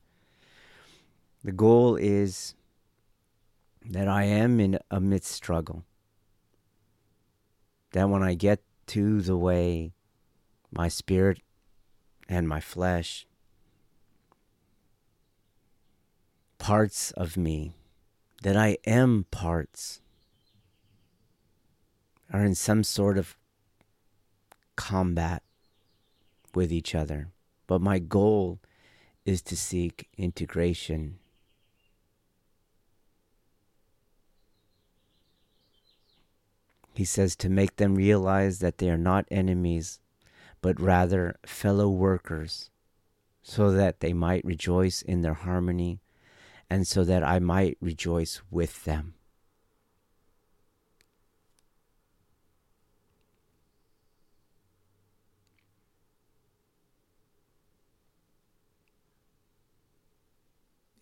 The 1.42 1.52
goal 1.52 1.96
is 1.96 2.54
that 3.84 4.08
I 4.08 4.24
am 4.24 4.60
in 4.60 4.78
amidst 4.90 5.30
struggle. 5.30 5.84
That 7.92 8.08
when 8.08 8.22
I 8.22 8.34
get 8.34 8.60
to 8.88 9.20
the 9.20 9.36
way 9.36 9.92
my 10.72 10.88
spirit 10.88 11.40
and 12.28 12.48
my 12.48 12.60
flesh 12.60 13.26
parts 16.64 17.10
of 17.10 17.36
me, 17.36 17.74
that 18.42 18.56
I 18.56 18.78
am 18.86 19.26
parts, 19.30 20.00
are 22.32 22.42
in 22.42 22.54
some 22.54 22.82
sort 22.82 23.18
of 23.18 23.36
combat 24.74 25.42
with 26.54 26.72
each 26.72 26.94
other. 26.94 27.28
But 27.66 27.82
my 27.82 27.98
goal 27.98 28.60
is 29.26 29.42
to 29.42 29.54
seek 29.54 30.08
integration. 30.16 31.18
He 36.94 37.04
says 37.04 37.36
to 37.36 37.50
make 37.50 37.76
them 37.76 37.94
realize 37.94 38.60
that 38.60 38.78
they 38.78 38.88
are 38.88 38.96
not 38.96 39.26
enemies, 39.30 40.00
but 40.62 40.80
rather 40.80 41.36
fellow 41.44 41.90
workers, 41.90 42.70
so 43.42 43.70
that 43.70 44.00
they 44.00 44.14
might 44.14 44.46
rejoice 44.46 45.02
in 45.02 45.20
their 45.20 45.34
harmony 45.34 46.00
and 46.70 46.86
so 46.86 47.04
that 47.04 47.22
I 47.22 47.38
might 47.38 47.76
rejoice 47.80 48.40
with 48.50 48.84
them. 48.84 49.14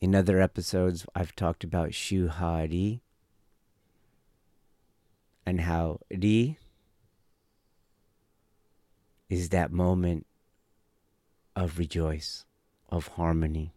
In 0.00 0.16
other 0.16 0.40
episodes, 0.40 1.06
I've 1.14 1.36
talked 1.36 1.62
about 1.62 1.90
Shuhari 1.90 3.02
and 5.46 5.60
how 5.60 6.00
Ri 6.10 6.58
is 9.28 9.50
that 9.50 9.70
moment 9.70 10.26
of 11.54 11.78
rejoice, 11.78 12.44
of 12.88 13.06
harmony, 13.08 13.74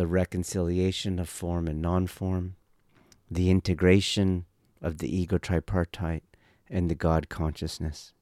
the 0.00 0.06
reconciliation 0.06 1.18
of 1.18 1.28
form 1.28 1.68
and 1.68 1.82
non 1.82 2.06
form, 2.06 2.56
the 3.30 3.50
integration 3.50 4.46
of 4.80 4.96
the 4.96 5.14
ego 5.14 5.36
tripartite 5.36 6.22
and 6.70 6.90
the 6.90 6.94
God 6.94 7.28
consciousness. 7.28 8.14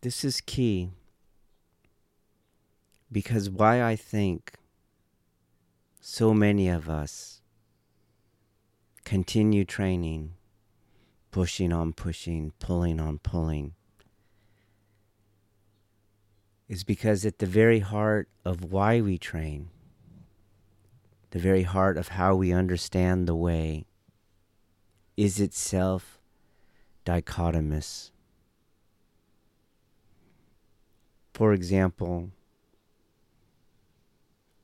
This 0.00 0.24
is 0.24 0.40
key 0.40 0.92
because 3.12 3.50
why 3.50 3.82
I 3.82 3.96
think 3.96 4.54
so 6.00 6.32
many 6.32 6.70
of 6.70 6.88
us 6.88 7.42
continue 9.04 9.66
training, 9.66 10.36
pushing 11.32 11.72
on 11.72 11.92
pushing, 11.92 12.52
pulling 12.60 13.00
on 13.00 13.18
pulling, 13.18 13.72
is 16.68 16.84
because 16.84 17.26
at 17.26 17.38
the 17.38 17.46
very 17.46 17.80
heart 17.80 18.28
of 18.44 18.70
why 18.70 19.00
we 19.00 19.18
train, 19.18 19.70
the 21.30 21.38
very 21.38 21.64
heart 21.64 21.96
of 21.96 22.08
how 22.08 22.36
we 22.36 22.52
understand 22.52 23.26
the 23.26 23.34
way, 23.34 23.86
is 25.16 25.40
itself 25.40 26.20
dichotomous. 27.04 28.10
For 31.32 31.54
example, 31.54 32.30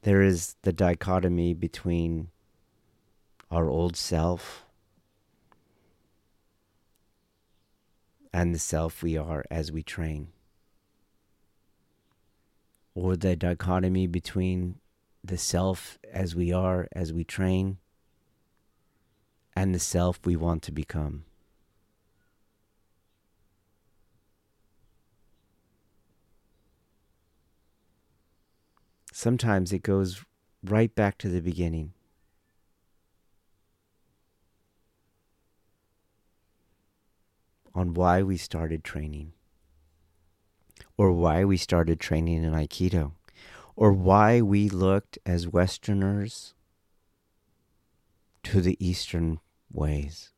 there 0.03 0.23
is 0.23 0.57
the 0.63 0.73
dichotomy 0.73 1.55
between 1.55 2.29
our 3.51 3.69
old 3.71 3.97
self 3.97 4.68
and 8.33 8.55
the 8.55 8.59
self 8.59 9.03
we 9.03 9.17
are 9.17 9.45
as 9.51 9.73
we 9.73 9.83
train, 9.83 10.29
or 12.95 13.17
the 13.17 13.37
dichotomy 13.37 14.07
between 14.07 14.77
the 15.25 15.39
self 15.39 15.99
as 16.13 16.35
we 16.35 16.53
are 16.53 16.89
as 16.93 17.13
we 17.13 17.25
train 17.25 17.79
and 19.55 19.75
the 19.75 19.79
self 19.79 20.21
we 20.25 20.37
want 20.37 20.63
to 20.63 20.73
become. 20.73 21.25
sometimes 29.19 29.73
it 29.73 29.83
goes 29.83 30.25
right 30.63 30.95
back 30.95 31.19
to 31.19 31.29
the 31.29 31.41
beginning. 31.41 31.93
On 37.75 37.95
why 37.95 38.23
we 38.23 38.37
started 38.37 38.83
training, 38.83 39.33
or 40.97 41.13
why 41.13 41.45
we 41.45 41.57
started 41.57 42.01
training 42.01 42.43
in 42.43 42.53
Aikido, 42.53 43.13
or 43.77 43.93
why 43.93 44.41
we 44.41 44.69
looked 44.69 45.19
as 45.25 45.47
Westerners 45.47 46.55
to 48.43 48.61
the 48.61 48.77
Eastern 48.85 49.39
ways. 49.73 50.33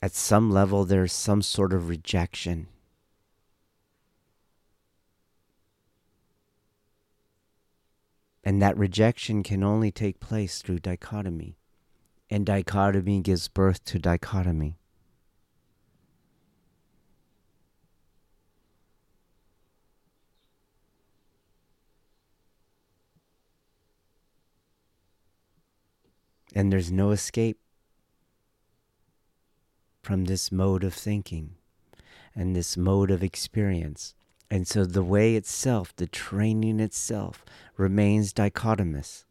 At 0.00 0.14
some 0.14 0.50
level, 0.50 0.84
there's 0.84 1.12
some 1.12 1.42
sort 1.42 1.72
of 1.72 1.88
rejection 1.88 2.68
And 8.48 8.62
that 8.62 8.78
rejection 8.78 9.42
can 9.42 9.62
only 9.62 9.90
take 9.90 10.20
place 10.20 10.62
through 10.62 10.78
dichotomy. 10.78 11.57
And 12.30 12.44
dichotomy 12.44 13.20
gives 13.20 13.48
birth 13.48 13.84
to 13.84 13.98
dichotomy. 13.98 14.78
And 26.54 26.72
there's 26.72 26.90
no 26.90 27.10
escape 27.10 27.58
from 30.02 30.24
this 30.24 30.50
mode 30.50 30.82
of 30.84 30.94
thinking 30.94 31.54
and 32.34 32.56
this 32.56 32.76
mode 32.76 33.10
of 33.10 33.22
experience. 33.22 34.14
And 34.50 34.66
so 34.66 34.84
the 34.84 35.02
way 35.02 35.36
itself, 35.36 35.94
the 35.96 36.06
training 36.06 36.80
itself, 36.80 37.44
remains 37.76 38.32
dichotomous. 38.32 39.24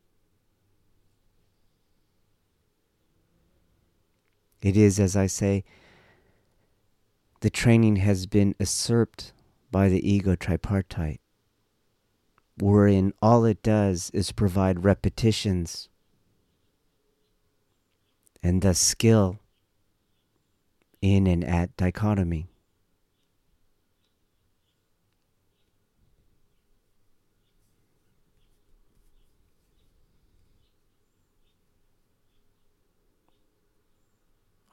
It 4.62 4.76
is, 4.76 5.00
as 5.00 5.16
I 5.16 5.28
say, 5.28 5.64
the 7.42 7.50
training 7.50 7.98
has 7.98 8.26
been 8.26 8.56
usurped 8.60 9.32
by 9.72 9.90
the 9.90 10.10
ego 10.10 10.36
tripartite, 10.36 11.20
wherein 12.58 13.14
all 13.22 13.46
it 13.46 13.62
does 13.62 14.10
is 14.12 14.32
provide 14.32 14.84
repetitions 14.84 15.90
and 18.42 18.62
thus 18.62 18.80
skill 18.80 19.40
in 21.02 21.28
and 21.28 21.44
at 21.44 21.76
dichotomy. 21.78 22.48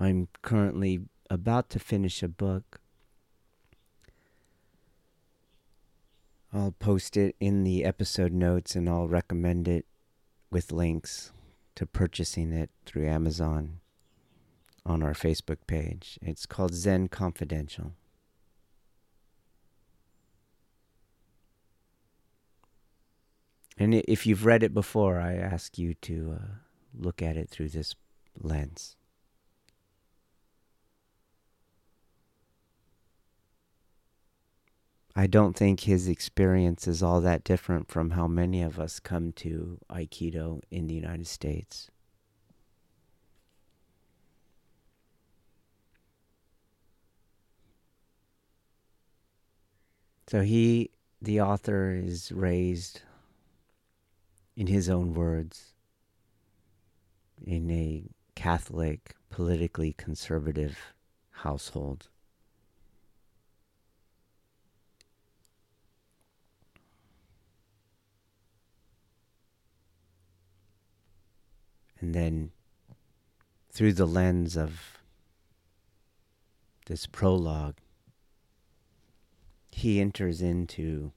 I'm 0.04 0.28
currently 0.42 1.00
about 1.30 1.70
to 1.70 1.78
finish 1.78 2.22
a 2.22 2.28
book. 2.28 2.82
I'll 6.52 6.72
post 6.72 7.16
it 7.16 7.34
in 7.40 7.64
the 7.64 7.86
episode 7.86 8.30
notes 8.30 8.76
and 8.76 8.86
I'll 8.86 9.08
recommend 9.08 9.66
it 9.66 9.86
with 10.50 10.72
links 10.72 11.32
to 11.76 11.86
purchasing 11.86 12.52
it 12.52 12.68
through 12.84 13.08
Amazon 13.08 13.80
on 14.84 15.02
our 15.02 15.14
Facebook 15.14 15.66
page. 15.66 16.18
It's 16.20 16.44
called 16.44 16.74
Zen 16.74 17.08
Confidential. 17.08 17.92
And 23.78 23.94
if 23.94 24.26
you've 24.26 24.44
read 24.44 24.62
it 24.62 24.74
before, 24.74 25.18
I 25.18 25.34
ask 25.36 25.78
you 25.78 25.94
to 26.02 26.38
uh, 26.38 26.46
look 26.94 27.22
at 27.22 27.38
it 27.38 27.48
through 27.48 27.70
this 27.70 27.94
lens. 28.38 28.96
I 35.16 35.29
don't 35.29 35.57
think 35.57 35.81
his 35.81 36.09
experience 36.09 36.88
is 36.88 37.03
all 37.03 37.20
that 37.20 37.44
different 37.44 37.88
from 37.88 38.11
how 38.11 38.27
many 38.27 38.62
of 38.62 38.81
us 38.81 38.98
come 38.98 39.33
to 39.35 39.79
Aikido 39.88 40.61
in 40.70 40.88
the 40.88 40.94
United 40.94 41.29
States. 41.29 41.88
So 50.27 50.40
he, 50.40 50.90
the 51.22 51.40
author, 51.40 51.92
is 51.92 52.33
raised, 52.33 53.03
in 54.57 54.66
his 54.66 54.88
own 54.88 55.14
words, 55.14 55.74
in 57.46 57.70
a 57.70 58.05
Catholic, 58.35 59.14
politically 59.31 59.92
conservative 59.92 60.77
household. 61.31 62.09
And 72.04 72.14
then 72.14 72.50
through 73.70 73.94
the 73.94 74.04
lens 74.04 74.58
of 74.58 75.00
this 76.84 77.06
prologue, 77.06 77.76
he 79.70 80.02
enters 80.02 80.42
into 80.42 81.12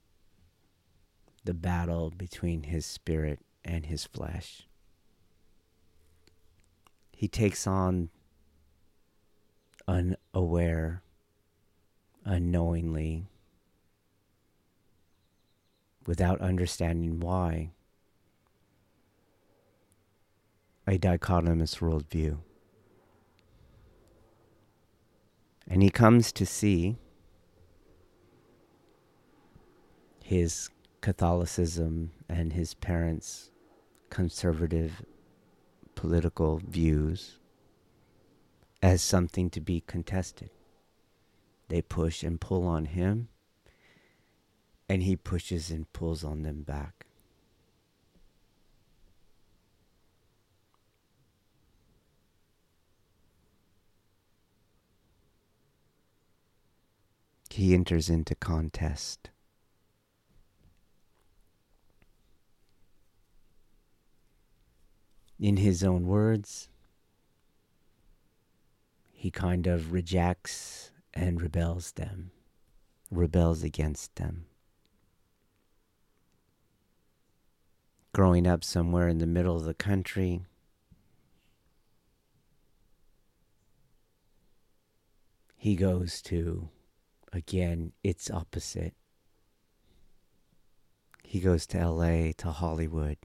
the 1.43 1.53
battle 1.53 2.09
between 2.09 2.63
his 2.63 2.85
spirit 2.85 3.41
and 3.65 3.87
his 3.87 4.05
flesh. 4.05 4.65
He 7.11 7.27
takes 7.27 7.67
on 7.67 8.07
unaware, 9.89 11.01
unknowingly, 12.23 13.25
without 16.05 16.39
understanding 16.39 17.19
why, 17.19 17.71
a 20.87 20.97
dichotomous 20.97 21.79
worldview. 21.79 22.37
And 25.67 25.83
he 25.83 25.89
comes 25.89 26.31
to 26.31 26.45
see 26.45 26.97
his 30.23 30.69
Catholicism 31.01 32.11
and 32.29 32.53
his 32.53 32.73
parents' 32.73 33.51
conservative 34.09 35.03
political 35.95 36.61
views 36.65 37.39
as 38.81 39.01
something 39.01 39.49
to 39.49 39.59
be 39.59 39.81
contested. 39.81 40.51
They 41.67 41.81
push 41.81 42.23
and 42.23 42.39
pull 42.39 42.65
on 42.65 42.85
him, 42.85 43.27
and 44.87 45.03
he 45.03 45.17
pushes 45.17 45.69
and 45.69 45.91
pulls 45.91 46.23
on 46.23 46.43
them 46.43 46.63
back. 46.63 47.06
He 57.57 57.73
enters 57.73 58.07
into 58.07 58.35
contest. 58.35 59.31
In 65.39 65.57
his 65.57 65.83
own 65.83 66.05
words, 66.05 66.69
he 69.11 69.31
kind 69.31 69.65
of 69.65 69.91
rejects 69.91 70.91
and 71.15 71.41
rebels 71.41 71.93
them, 71.93 72.29
rebels 73.09 73.63
against 73.63 74.17
them. 74.17 74.45
Growing 78.13 78.45
up 78.45 78.63
somewhere 78.63 79.07
in 79.07 79.17
the 79.17 79.25
middle 79.25 79.55
of 79.55 79.63
the 79.63 79.73
country, 79.73 80.41
he 85.55 85.75
goes 85.75 86.21
to, 86.21 86.69
again, 87.37 87.93
its 88.03 88.29
opposite. 88.29 88.93
He 91.23 91.39
goes 91.39 91.65
to 91.67 91.89
LA, 91.89 92.31
to 92.37 92.51
Hollywood. 92.51 93.17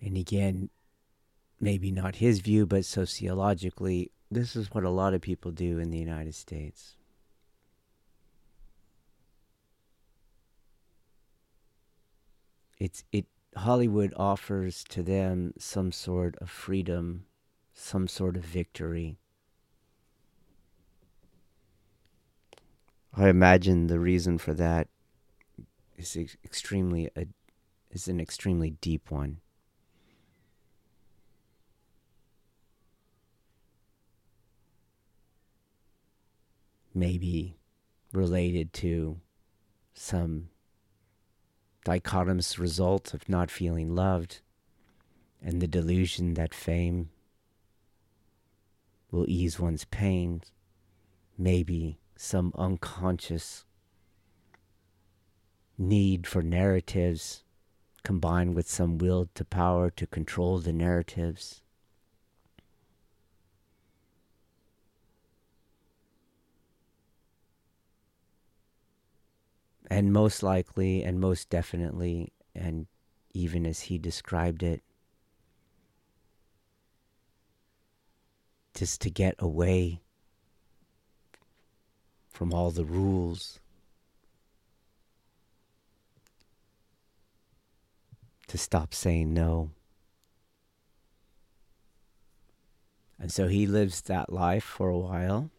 And 0.00 0.16
again, 0.16 0.70
maybe 1.60 1.90
not 1.90 2.16
his 2.16 2.40
view, 2.40 2.66
but 2.66 2.84
sociologically, 2.84 4.10
this 4.30 4.56
is 4.56 4.70
what 4.72 4.84
a 4.84 4.90
lot 4.90 5.14
of 5.14 5.20
people 5.20 5.50
do 5.50 5.78
in 5.78 5.90
the 5.90 5.98
United 5.98 6.34
States. 6.34 6.96
It's 12.78 13.04
it 13.12 13.26
Hollywood 13.56 14.12
offers 14.16 14.84
to 14.90 15.02
them 15.02 15.54
some 15.58 15.92
sort 15.92 16.36
of 16.40 16.50
freedom, 16.50 17.26
some 17.72 18.08
sort 18.08 18.36
of 18.36 18.44
victory. 18.44 19.18
I 23.16 23.28
imagine 23.28 23.86
the 23.86 24.00
reason 24.00 24.38
for 24.38 24.54
that 24.54 24.88
is 25.96 26.16
extremely 26.44 27.10
a, 27.16 27.26
is 27.90 28.08
an 28.08 28.20
extremely 28.20 28.70
deep 28.70 29.10
one. 29.10 29.40
maybe 36.94 37.56
related 38.12 38.72
to 38.72 39.20
some 39.92 40.48
dichotomous 41.84 42.58
result 42.58 43.14
of 43.14 43.28
not 43.28 43.50
feeling 43.50 43.94
loved 43.94 44.40
and 45.42 45.60
the 45.60 45.68
delusion 45.68 46.34
that 46.34 46.54
fame 46.54 47.10
will 49.10 49.26
ease 49.28 49.60
one's 49.60 49.84
pain, 49.84 50.42
maybe 51.36 51.98
some 52.16 52.52
unconscious 52.56 53.64
need 55.76 56.26
for 56.26 56.42
narratives 56.42 57.42
combined 58.02 58.54
with 58.54 58.68
some 58.68 58.98
will 58.98 59.28
to 59.34 59.44
power 59.44 59.90
to 59.90 60.06
control 60.06 60.58
the 60.58 60.72
narratives 60.72 61.62
and 69.90 70.12
most 70.12 70.42
likely 70.42 71.02
and 71.02 71.20
most 71.20 71.50
definitely, 71.50 72.32
and 72.54 72.86
even 73.32 73.66
as 73.66 73.82
he 73.82 73.98
described 73.98 74.62
it, 74.62 74.82
just 78.74 79.00
to 79.02 79.10
get 79.10 79.34
away 79.38 80.00
from 82.30 82.52
all 82.52 82.70
the 82.70 82.84
rules, 82.84 83.60
to 88.48 88.58
stop 88.58 88.92
saying 88.94 89.32
no. 89.32 89.70
And 93.18 93.32
so 93.32 93.48
he 93.48 93.66
lives 93.66 94.02
that 94.02 94.32
life 94.32 94.64
for 94.64 94.88
a 94.88 94.98
while. 94.98 95.50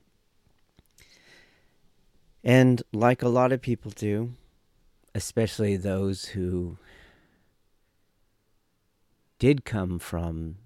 And 2.45 2.83
like 2.93 3.23
a 3.23 3.27
lot 3.27 3.51
of 3.51 3.59
people 3.59 3.89
do, 3.89 4.33
especially 5.15 5.77
those 5.77 6.25
who 6.25 6.77
did 9.39 9.65
come 9.65 9.97
from 9.97 10.57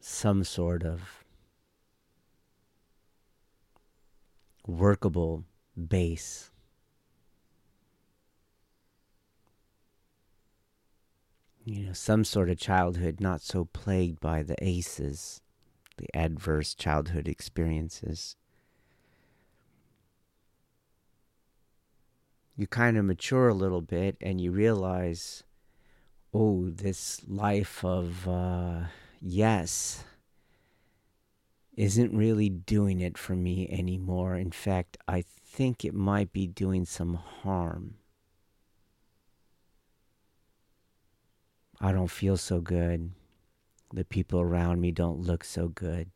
some 0.00 0.44
sort 0.44 0.84
of 0.84 1.24
workable 4.66 5.44
base. 5.88 6.50
You 11.64 11.86
know, 11.86 11.92
some 11.94 12.22
sort 12.24 12.50
of 12.50 12.58
childhood 12.58 13.18
not 13.18 13.40
so 13.40 13.64
plagued 13.72 14.20
by 14.20 14.42
the 14.42 14.56
ACEs, 14.62 15.40
the 15.96 16.08
adverse 16.14 16.74
childhood 16.74 17.28
experiences. 17.28 18.36
You 22.58 22.66
kind 22.66 22.98
of 22.98 23.04
mature 23.04 23.48
a 23.48 23.54
little 23.54 23.80
bit 23.80 24.16
and 24.20 24.40
you 24.40 24.50
realize, 24.50 25.44
oh, 26.34 26.68
this 26.70 27.22
life 27.28 27.84
of 27.84 28.26
uh, 28.26 28.80
yes 29.20 30.02
isn't 31.76 32.16
really 32.16 32.48
doing 32.48 32.98
it 32.98 33.16
for 33.16 33.36
me 33.36 33.68
anymore. 33.70 34.34
In 34.34 34.50
fact, 34.50 34.98
I 35.06 35.22
think 35.22 35.84
it 35.84 35.94
might 35.94 36.32
be 36.32 36.48
doing 36.48 36.84
some 36.84 37.14
harm. 37.14 37.94
I 41.80 41.92
don't 41.92 42.10
feel 42.10 42.36
so 42.36 42.60
good. 42.60 43.12
The 43.94 44.04
people 44.04 44.40
around 44.40 44.80
me 44.80 44.90
don't 44.90 45.20
look 45.20 45.44
so 45.44 45.68
good. 45.68 46.10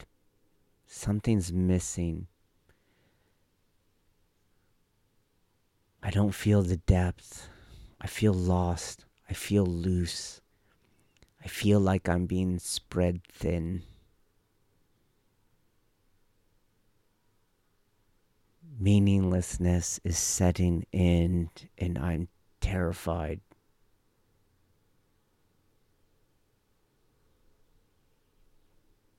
Something's 0.89 1.53
missing. 1.53 2.27
I 6.03 6.11
don't 6.11 6.35
feel 6.35 6.63
the 6.63 6.79
depth. 6.79 7.49
I 8.01 8.07
feel 8.09 8.35
lost. 8.35 9.05
I 9.31 9.35
feel 9.35 9.65
loose. 9.65 10.41
I 11.45 11.49
feel 11.49 11.79
like 11.79 12.09
I'm 12.09 12.27
being 12.27 12.59
spread 12.59 13.21
thin. 13.33 13.83
Meaninglessness 18.81 20.01
is 20.03 20.19
setting 20.19 20.87
in, 20.93 21.51
and 21.79 21.97
I'm 21.99 22.27
terrified. 22.61 23.41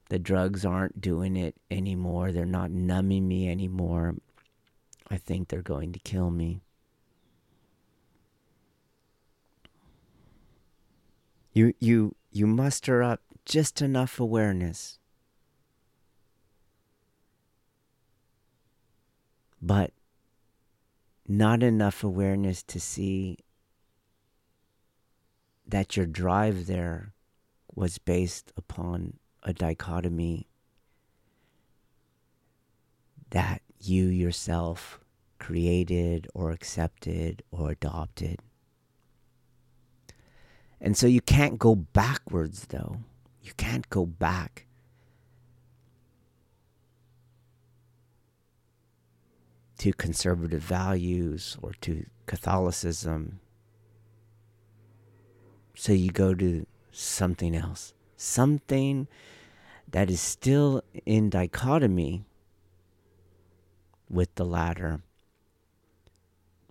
The 0.10 0.20
drugs 0.20 0.66
aren't 0.66 1.00
doing 1.00 1.38
it 1.38 1.56
anymore. 1.72 2.32
They're 2.32 2.46
not 2.46 2.72
numbing 2.72 3.28
me 3.28 3.50
anymore. 3.50 4.16
I 5.10 5.18
think 5.18 5.48
they're 5.48 5.62
going 5.62 5.94
to 5.94 6.00
kill 6.00 6.30
me. 6.30 6.63
You 11.54 11.74
you 11.80 12.16
you 12.32 12.48
muster 12.48 13.04
up 13.04 13.22
just 13.46 13.82
enough 13.82 14.20
awareness. 14.20 14.98
But 19.62 19.92
not 21.28 21.64
enough 21.64 22.04
awareness 22.04 22.64
to 22.64 22.80
see 22.80 23.38
that 25.68 25.96
your 25.96 26.06
drive 26.06 26.66
there 26.66 27.14
was 27.74 27.98
based 27.98 28.52
upon 28.58 29.20
a 29.44 29.54
dichotomy 29.54 30.48
that 33.30 33.62
you 33.80 34.06
yourself 34.06 35.00
created 35.40 36.28
or 36.34 36.52
accepted 36.52 37.44
or 37.52 37.72
adopted. 37.72 38.40
And 40.84 40.98
so 40.98 41.08
you 41.08 41.22
can't 41.22 41.58
go 41.58 41.76
backwards, 41.76 42.66
though. 42.68 42.98
You 43.42 43.54
can't 43.56 43.90
go 43.90 44.06
back. 44.06 44.66
To 49.78 49.94
conservative 49.94 50.62
values 50.62 51.58
or 51.62 51.72
to 51.82 52.06
Catholicism. 52.26 53.40
So 55.74 55.94
you 55.94 56.12
go 56.12 56.34
to 56.36 56.66
something 56.92 57.56
else, 57.56 57.94
something 58.18 59.08
that 59.90 60.10
is 60.10 60.20
still 60.20 60.84
in 61.06 61.30
dichotomy 61.30 62.26
with 64.10 64.36
the 64.36 64.46
latter, 64.46 65.02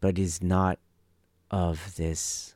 but 0.00 0.18
is 0.18 0.42
not 0.42 0.78
of 1.50 1.96
this 1.96 2.54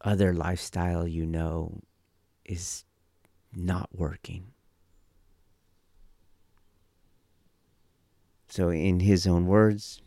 other 0.00 0.32
lifestyle 0.32 1.06
you 1.06 1.26
know 1.26 1.80
is 2.44 2.84
not 3.54 3.88
working. 3.92 4.52
So, 8.48 8.70
in 8.70 9.00
his 9.00 9.26
own 9.26 9.46
words, 9.46 10.00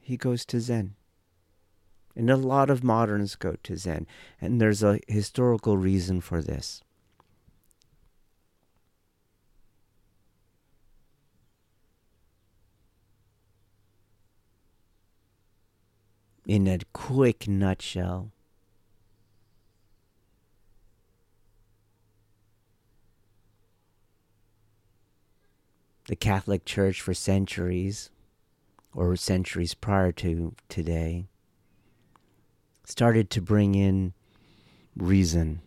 he 0.00 0.16
goes 0.16 0.44
to 0.46 0.60
Zen. 0.60 0.94
And 2.14 2.30
a 2.30 2.36
lot 2.36 2.70
of 2.70 2.82
moderns 2.82 3.36
go 3.36 3.56
to 3.62 3.76
Zen. 3.76 4.06
And 4.40 4.60
there's 4.60 4.82
a 4.82 5.00
historical 5.06 5.76
reason 5.76 6.20
for 6.20 6.42
this. 6.42 6.80
In 16.46 16.66
a 16.66 16.78
quick 16.92 17.46
nutshell, 17.46 18.32
the 26.08 26.16
Catholic 26.16 26.64
Church 26.64 27.02
for 27.02 27.12
centuries, 27.12 28.10
or 28.94 29.14
centuries 29.14 29.74
prior 29.74 30.10
to 30.10 30.54
today, 30.70 31.26
started 32.84 33.28
to 33.28 33.42
bring 33.42 33.74
in 33.74 34.14
reason. 34.96 35.60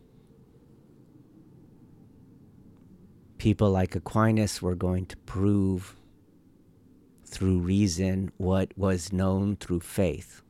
People 3.37 3.69
like 3.69 3.95
Aquinas 3.95 4.63
were 4.63 4.73
going 4.73 5.05
to 5.05 5.17
prove 5.17 5.95
through 7.23 7.59
reason 7.59 8.31
what 8.37 8.75
was 8.75 9.13
known 9.13 9.55
through 9.55 9.79
faith. 9.79 10.41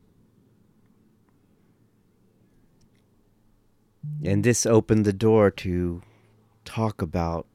And 4.24 4.42
this 4.42 4.64
opened 4.64 5.04
the 5.04 5.12
door 5.12 5.50
to 5.50 6.00
talk 6.64 7.02
about 7.02 7.46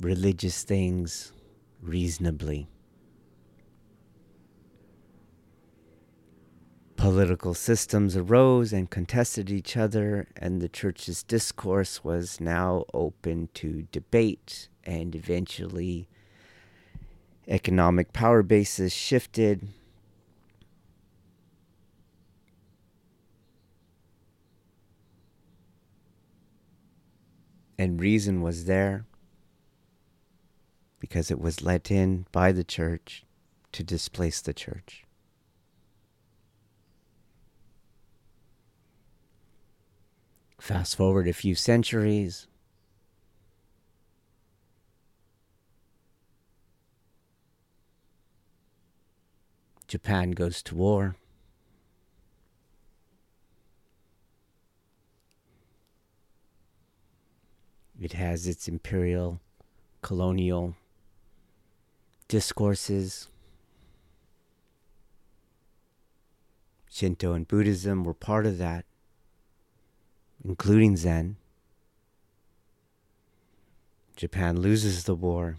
religious 0.00 0.62
things 0.62 1.32
reasonably. 1.82 2.68
Political 6.96 7.54
systems 7.54 8.16
arose 8.16 8.72
and 8.72 8.90
contested 8.90 9.50
each 9.50 9.76
other, 9.76 10.28
and 10.36 10.60
the 10.60 10.68
church's 10.68 11.22
discourse 11.22 12.04
was 12.04 12.40
now 12.40 12.84
open 12.92 13.48
to 13.54 13.86
debate, 13.90 14.68
and 14.84 15.14
eventually, 15.14 16.08
economic 17.48 18.12
power 18.12 18.42
bases 18.42 18.92
shifted. 18.92 19.68
And 27.78 27.98
reason 27.98 28.42
was 28.42 28.66
there 28.66 29.06
because 31.00 31.30
it 31.30 31.40
was 31.40 31.62
let 31.62 31.90
in 31.90 32.26
by 32.30 32.52
the 32.52 32.62
church 32.62 33.24
to 33.72 33.82
displace 33.82 34.40
the 34.40 34.54
church. 34.54 35.04
Fast 40.60 40.94
forward 40.94 41.26
a 41.26 41.32
few 41.32 41.54
centuries. 41.54 42.46
Japan 49.88 50.32
goes 50.32 50.62
to 50.62 50.74
war. 50.76 51.16
It 57.98 58.12
has 58.12 58.46
its 58.46 58.68
imperial, 58.68 59.40
colonial 60.00 60.76
discourses. 62.30 63.26
Shinto 66.88 67.32
and 67.32 67.48
Buddhism 67.48 68.04
were 68.04 68.14
part 68.14 68.46
of 68.46 68.56
that, 68.58 68.84
including 70.44 70.96
Zen. 70.96 71.38
Japan 74.14 74.60
loses 74.60 75.04
the 75.04 75.16
war. 75.16 75.56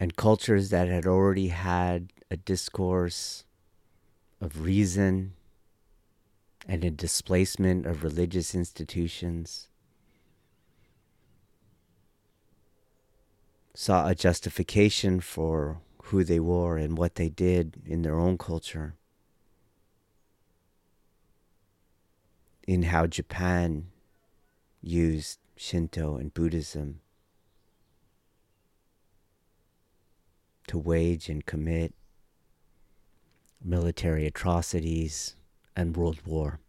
And 0.00 0.16
cultures 0.16 0.70
that 0.70 0.88
had 0.88 1.06
already 1.06 1.48
had 1.48 2.10
a 2.30 2.38
discourse 2.38 3.44
of 4.40 4.62
reason 4.62 5.34
and 6.66 6.82
a 6.82 6.90
displacement 6.90 7.84
of 7.84 8.02
religious 8.02 8.54
institutions 8.54 9.68
saw 13.74 14.06
a 14.08 14.14
justification 14.14 15.20
for 15.20 15.80
who 16.04 16.22
they 16.22 16.38
were 16.38 16.76
and 16.76 16.96
what 16.96 17.16
they 17.16 17.28
did 17.28 17.82
in 17.84 18.02
their 18.02 18.18
own 18.18 18.38
culture, 18.38 18.94
in 22.66 22.84
how 22.84 23.06
Japan 23.06 23.88
used 24.80 25.38
Shinto 25.56 26.16
and 26.16 26.32
Buddhism 26.32 27.00
to 30.66 30.78
wage 30.78 31.28
and 31.28 31.44
commit 31.44 31.94
military 33.62 34.26
atrocities 34.26 35.36
and 35.74 35.96
world 35.96 36.20
war. 36.24 36.60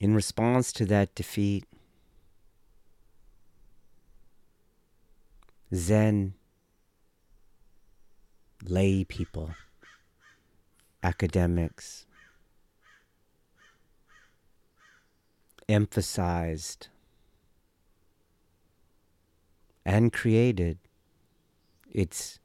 In 0.00 0.14
response 0.14 0.72
to 0.74 0.84
that 0.86 1.14
defeat, 1.14 1.64
Zen 5.74 6.34
lay 8.62 9.04
people, 9.04 9.50
academics, 11.02 12.06
emphasized 15.68 16.88
and 19.84 20.12
created 20.12 20.78
its 21.90 22.38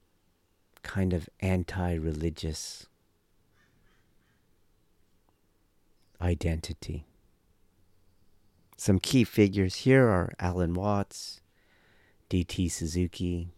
kind 0.84 1.12
of 1.12 1.30
anti 1.42 1.94
religious 1.96 2.88
identity. 6.22 7.06
Some 8.82 8.98
key 8.98 9.26
figures 9.26 9.76
here 9.76 10.08
are 10.08 10.34
Alan 10.40 10.74
Watts, 10.74 11.40
D.T. 12.30 12.68
Suzuki, 12.68 13.50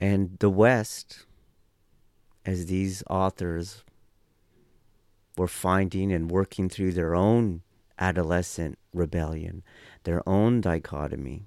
and 0.00 0.38
the 0.38 0.48
West, 0.48 1.26
as 2.46 2.64
these 2.64 3.02
authors 3.10 3.84
were 5.36 5.46
finding 5.46 6.10
and 6.10 6.30
working 6.30 6.70
through 6.70 6.92
their 6.92 7.14
own 7.14 7.60
adolescent 7.98 8.78
rebellion, 8.94 9.62
their 10.04 10.26
own 10.26 10.62
dichotomy. 10.62 11.44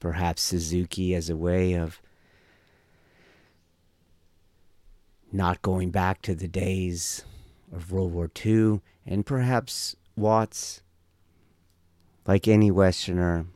Perhaps 0.00 0.42
Suzuki 0.42 1.14
as 1.14 1.30
a 1.30 1.36
way 1.36 1.74
of 1.74 2.00
not 5.30 5.62
going 5.62 5.90
back 5.90 6.22
to 6.22 6.34
the 6.34 6.48
days 6.48 7.24
of 7.72 7.92
World 7.92 8.12
War 8.12 8.30
II, 8.44 8.80
and 9.06 9.24
perhaps 9.24 9.94
Watts, 10.16 10.82
like 12.26 12.48
any 12.48 12.70
Westerner, 12.70 13.46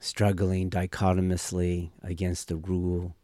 struggling 0.00 0.68
dichotomously 0.68 1.92
against 2.02 2.48
the 2.48 2.56
rule 2.56 3.14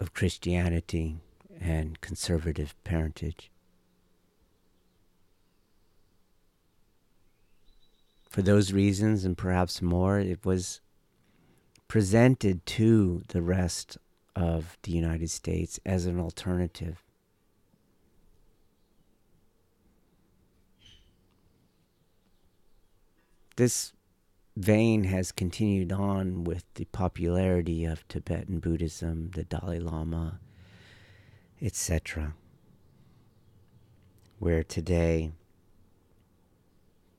of 0.00 0.12
Christianity 0.12 1.16
and 1.60 2.00
conservative 2.00 2.74
parentage. 2.84 3.50
For 8.34 8.42
those 8.42 8.72
reasons, 8.72 9.24
and 9.24 9.38
perhaps 9.38 9.80
more, 9.80 10.18
it 10.18 10.44
was 10.44 10.80
presented 11.86 12.66
to 12.66 13.22
the 13.28 13.40
rest 13.40 13.96
of 14.34 14.76
the 14.82 14.90
United 14.90 15.30
States 15.30 15.78
as 15.86 16.06
an 16.06 16.18
alternative. 16.18 17.00
This 23.54 23.92
vein 24.56 25.04
has 25.04 25.30
continued 25.30 25.92
on 25.92 26.42
with 26.42 26.64
the 26.74 26.86
popularity 26.86 27.84
of 27.84 28.02
Tibetan 28.08 28.58
Buddhism, 28.58 29.30
the 29.36 29.44
Dalai 29.44 29.78
Lama, 29.78 30.40
etc. 31.62 32.34
Where 34.40 34.64
today 34.64 35.30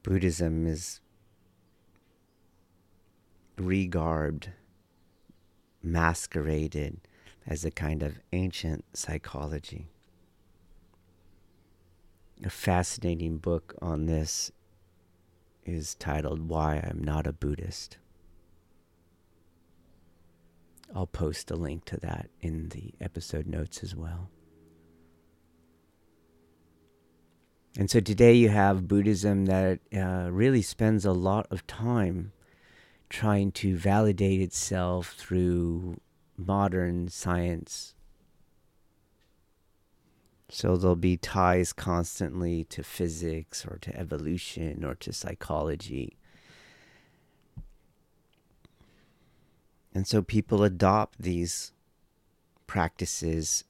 Buddhism 0.04 0.68
is 0.68 1.00
regarbed 3.58 4.50
masqueraded 5.82 7.00
as 7.48 7.64
a 7.64 7.72
kind 7.72 8.02
of 8.02 8.20
ancient 8.34 8.84
psychology. 8.94 9.88
A 12.44 12.50
fascinating 12.50 13.38
book 13.38 13.76
on 13.82 14.08
this 14.08 14.52
is 15.64 15.96
titled 15.96 16.50
Why 16.50 16.76
I'm 16.76 17.04
Not 17.04 17.28
a 17.28 17.34
Buddhist. 17.34 17.98
I'll 20.94 21.08
post 21.08 21.50
a 21.52 21.56
link 21.56 21.86
to 21.86 21.98
that 21.98 22.30
in 22.42 22.70
the 22.70 22.94
episode 23.02 23.48
notes 23.48 23.84
as 23.84 23.96
well. 23.96 24.30
And 27.78 27.90
so 27.90 28.00
today 28.00 28.34
you 28.34 28.50
have 28.50 28.88
Buddhism 28.88 29.46
that 29.48 29.80
uh, 29.94 30.30
really 30.32 30.62
spends 30.62 31.04
a 31.04 31.12
lot 31.12 31.48
of 31.52 31.68
time 31.68 32.32
trying 33.10 33.52
to 33.52 33.76
validate 33.78 34.42
itself 34.42 35.14
through 35.18 36.00
modern 36.38 37.08
science. 37.08 37.94
So 40.50 40.78
there'll 40.78 40.96
be 40.96 41.18
ties 41.18 41.74
constantly 41.74 42.64
to 42.66 42.84
physics 42.84 43.66
or 43.66 43.78
to 43.82 43.98
evolution 43.98 44.84
or 44.84 44.96
to 44.96 45.12
psychology. 45.12 46.18
And 49.94 50.06
so 50.06 50.22
people 50.22 50.64
adopt 50.64 51.22
these 51.22 51.72
practices, 52.68 53.64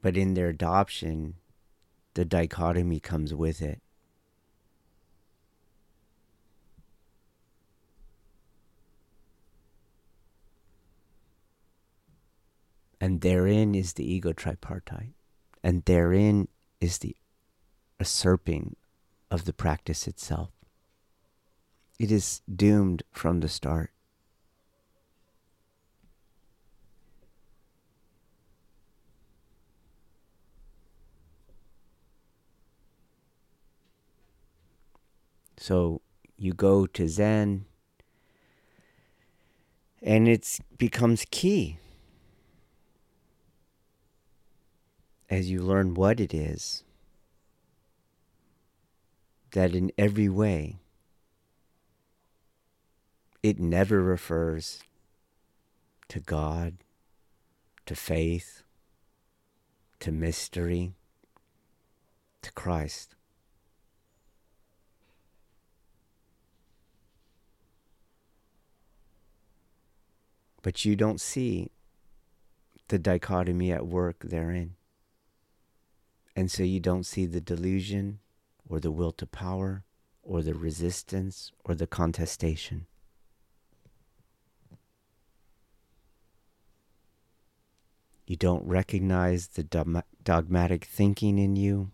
but 0.00 0.16
in 0.16 0.34
their 0.34 0.48
adoption, 0.48 1.34
the 2.14 2.24
dichotomy 2.24 2.98
comes 2.98 3.34
with 3.34 3.60
it. 3.60 3.82
And 13.06 13.20
therein 13.20 13.76
is 13.76 13.92
the 13.92 14.02
ego 14.02 14.32
tripartite. 14.32 15.14
And 15.62 15.84
therein 15.84 16.48
is 16.80 16.98
the 16.98 17.14
usurping 18.00 18.74
of 19.30 19.44
the 19.44 19.52
practice 19.52 20.08
itself. 20.08 20.50
It 22.00 22.10
is 22.10 22.42
doomed 22.52 23.04
from 23.12 23.38
the 23.38 23.48
start. 23.48 23.92
So 35.56 36.00
you 36.36 36.54
go 36.54 36.86
to 36.86 37.06
Zen, 37.06 37.66
and 40.02 40.26
it 40.26 40.58
becomes 40.76 41.24
key 41.30 41.78
as 45.28 45.50
you 45.50 45.60
learn 45.60 45.94
what 45.94 46.20
it 46.20 46.32
is, 46.32 46.84
that 49.52 49.74
in 49.74 49.90
every 49.98 50.28
way 50.28 50.78
it 53.42 53.58
never 53.58 54.02
refers 54.02 54.80
to 56.08 56.20
God, 56.20 56.74
to 57.86 57.94
faith, 57.94 58.62
to 60.00 60.12
mystery, 60.12 60.94
to 62.42 62.52
Christ. 62.52 63.14
But 70.62 70.84
you 70.84 70.96
don't 70.96 71.20
see 71.20 71.70
the 72.88 72.98
dichotomy 72.98 73.72
at 73.72 73.86
work 73.86 74.20
therein. 74.20 74.75
And 76.36 76.50
so 76.50 76.62
you 76.62 76.80
don't 76.80 77.06
see 77.06 77.24
the 77.24 77.40
delusion 77.40 78.18
or 78.68 78.78
the 78.78 78.90
will 78.90 79.12
to 79.12 79.26
power 79.26 79.84
or 80.22 80.42
the 80.42 80.52
resistance 80.54 81.50
or 81.64 81.74
the 81.74 81.86
contestation. 81.86 82.86
You 88.26 88.36
don't 88.36 88.66
recognize 88.66 89.46
the 89.48 89.64
dogmatic 90.24 90.84
thinking 90.84 91.38
in 91.38 91.56
you. 91.56 91.90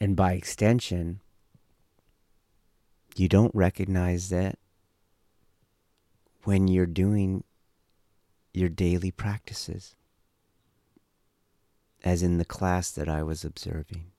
And 0.00 0.16
by 0.16 0.32
extension, 0.32 1.20
you 3.16 3.28
don't 3.28 3.54
recognize 3.54 4.30
that 4.30 4.58
when 6.46 6.68
you're 6.68 6.86
doing 6.86 7.42
your 8.54 8.68
daily 8.68 9.10
practices, 9.10 9.96
as 12.04 12.22
in 12.22 12.38
the 12.38 12.44
class 12.44 12.92
that 12.92 13.08
I 13.08 13.24
was 13.24 13.44
observing. 13.44 14.12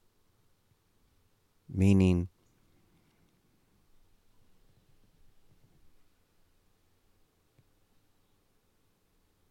Meaning, 1.73 2.27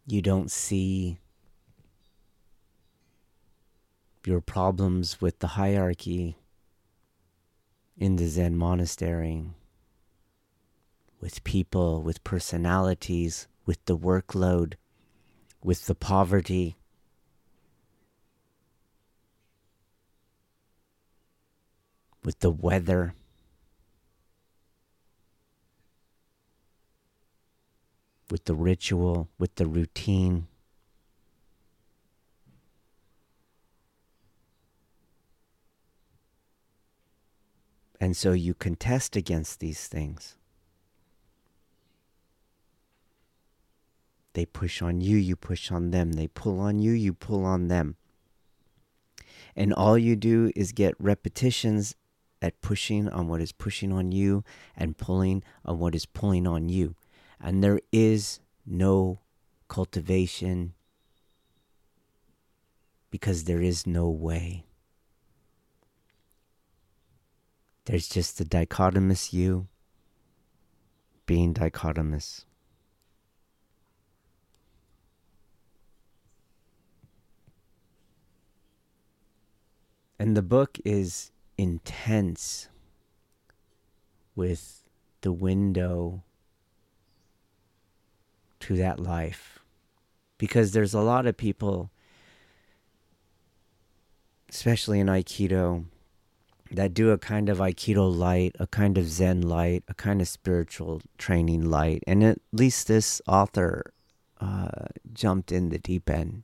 you 0.06 0.20
don't 0.20 0.50
see 0.50 1.18
your 4.26 4.42
problems 4.42 5.18
with 5.18 5.38
the 5.38 5.46
hierarchy 5.46 6.36
in 7.96 8.16
the 8.16 8.26
Zen 8.26 8.54
monastery 8.54 9.46
with 11.20 11.44
people, 11.44 12.02
with 12.02 12.22
personalities, 12.24 13.48
with 13.64 13.84
the 13.86 13.96
workload, 13.96 14.74
with 15.62 15.86
the 15.86 15.94
poverty. 15.94 16.76
With 22.24 22.40
the 22.40 22.50
weather. 22.50 23.14
With 28.30 28.44
the 28.44 28.54
ritual, 28.54 29.28
with 29.38 29.54
the 29.54 29.66
routine. 29.66 30.48
And 37.98 38.16
so 38.16 38.32
you 38.32 38.52
contest 38.52 39.16
against 39.16 39.60
these 39.60 39.86
things. 39.86 40.36
They 44.36 44.44
push 44.44 44.82
on 44.82 45.00
you, 45.00 45.16
you 45.16 45.34
push 45.34 45.72
on 45.72 45.92
them. 45.92 46.12
They 46.12 46.26
pull 46.26 46.60
on 46.60 46.78
you, 46.78 46.92
you 46.92 47.14
pull 47.14 47.46
on 47.46 47.68
them. 47.68 47.96
And 49.56 49.72
all 49.72 49.96
you 49.96 50.14
do 50.14 50.52
is 50.54 50.72
get 50.72 50.94
repetitions 50.98 51.94
at 52.42 52.60
pushing 52.60 53.08
on 53.08 53.28
what 53.28 53.40
is 53.40 53.52
pushing 53.52 53.92
on 53.92 54.12
you 54.12 54.44
and 54.76 54.98
pulling 54.98 55.42
on 55.64 55.78
what 55.78 55.94
is 55.94 56.04
pulling 56.04 56.46
on 56.46 56.68
you. 56.68 56.96
And 57.40 57.64
there 57.64 57.80
is 57.92 58.40
no 58.66 59.20
cultivation 59.68 60.74
because 63.10 63.44
there 63.44 63.62
is 63.62 63.86
no 63.86 64.10
way. 64.10 64.66
There's 67.86 68.06
just 68.06 68.36
the 68.36 68.44
dichotomous 68.44 69.32
you 69.32 69.68
being 71.24 71.54
dichotomous. 71.54 72.45
And 80.18 80.36
the 80.36 80.42
book 80.42 80.78
is 80.84 81.30
intense 81.58 82.68
with 84.34 84.82
the 85.20 85.32
window 85.32 86.22
to 88.60 88.76
that 88.76 88.98
life. 88.98 89.58
Because 90.38 90.72
there's 90.72 90.94
a 90.94 91.00
lot 91.00 91.26
of 91.26 91.36
people, 91.36 91.90
especially 94.50 95.00
in 95.00 95.06
Aikido, 95.06 95.84
that 96.70 96.94
do 96.94 97.10
a 97.10 97.18
kind 97.18 97.48
of 97.48 97.58
Aikido 97.58 98.14
light, 98.14 98.54
a 98.58 98.66
kind 98.66 98.98
of 98.98 99.06
Zen 99.06 99.42
light, 99.42 99.84
a 99.88 99.94
kind 99.94 100.20
of 100.20 100.28
spiritual 100.28 101.00
training 101.16 101.70
light. 101.70 102.02
And 102.06 102.24
at 102.24 102.38
least 102.52 102.88
this 102.88 103.22
author 103.26 103.92
uh, 104.40 104.86
jumped 105.12 105.52
in 105.52 105.70
the 105.70 105.78
deep 105.78 106.10
end. 106.10 106.42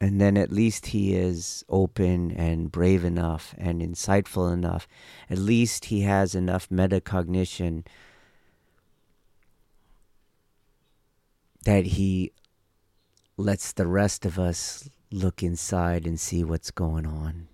And 0.00 0.18
then 0.18 0.38
at 0.38 0.50
least 0.50 0.86
he 0.86 1.14
is 1.14 1.62
open 1.68 2.30
and 2.30 2.72
brave 2.72 3.04
enough 3.04 3.54
and 3.58 3.82
insightful 3.82 4.50
enough. 4.50 4.88
At 5.28 5.36
least 5.36 5.86
he 5.86 6.02
has 6.02 6.34
enough 6.34 6.70
metacognition 6.70 7.84
that 11.64 11.84
he 11.84 12.32
lets 13.36 13.72
the 13.72 13.86
rest 13.86 14.24
of 14.24 14.38
us 14.38 14.88
look 15.10 15.42
inside 15.42 16.06
and 16.06 16.18
see 16.18 16.44
what's 16.44 16.70
going 16.70 17.06
on. 17.06 17.48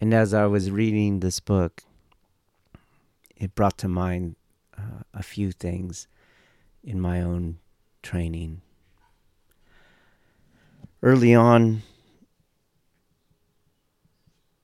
And 0.00 0.14
as 0.14 0.32
I 0.32 0.46
was 0.46 0.70
reading 0.70 1.20
this 1.20 1.40
book, 1.40 1.82
it 3.36 3.54
brought 3.54 3.78
to 3.78 3.88
mind 3.88 4.36
uh, 4.76 5.02
a 5.12 5.22
few 5.22 5.50
things 5.50 6.06
in 6.84 7.00
my 7.00 7.20
own 7.20 7.58
training. 8.02 8.62
Early 11.02 11.34
on, 11.34 11.82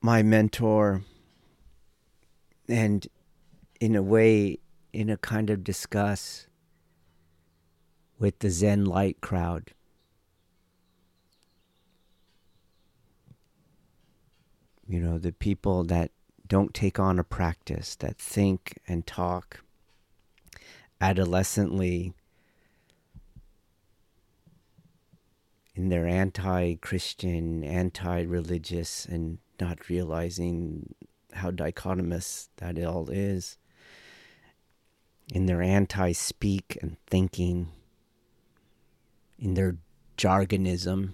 my 0.01 0.23
mentor, 0.23 1.03
and 2.69 3.07
in 3.81 3.95
a 3.95 4.03
way, 4.03 4.59
in 4.93 5.09
a 5.09 5.17
kind 5.17 5.49
of 5.49 5.63
discuss 5.63 6.47
with 8.19 8.39
the 8.39 8.49
Zen 8.49 8.85
light 8.85 9.19
crowd. 9.19 9.71
You 14.87 14.99
know, 14.99 15.17
the 15.17 15.31
people 15.31 15.83
that 15.85 16.11
don't 16.47 16.73
take 16.73 16.99
on 16.99 17.17
a 17.17 17.23
practice, 17.23 17.95
that 17.95 18.17
think 18.17 18.79
and 18.87 19.05
talk 19.05 19.61
adolescently 21.01 22.13
in 25.73 25.89
their 25.89 26.07
anti 26.07 26.75
Christian, 26.75 27.63
anti 27.63 28.21
religious, 28.21 29.05
and 29.05 29.39
not 29.59 29.89
realizing 29.89 30.93
how 31.33 31.51
dichotomous 31.51 32.49
that 32.57 32.81
all 32.83 33.09
is 33.09 33.57
in 35.33 35.45
their 35.47 35.61
anti 35.61 36.11
speak 36.11 36.77
and 36.81 36.97
thinking, 37.07 37.69
in 39.39 39.53
their 39.55 39.77
jargonism. 40.17 41.13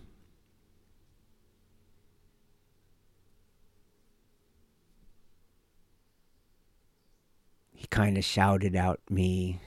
He 7.74 7.81
kind 7.92 8.18
of 8.18 8.26
shouted 8.26 8.76
out 8.76 9.00
me 9.10 9.60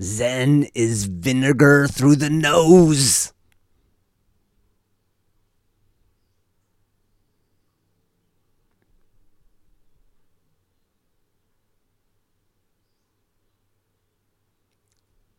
Zen 0.00 0.66
is 0.74 1.04
vinegar 1.04 1.86
through 1.86 2.16
the 2.16 2.30
nose. 2.30 3.32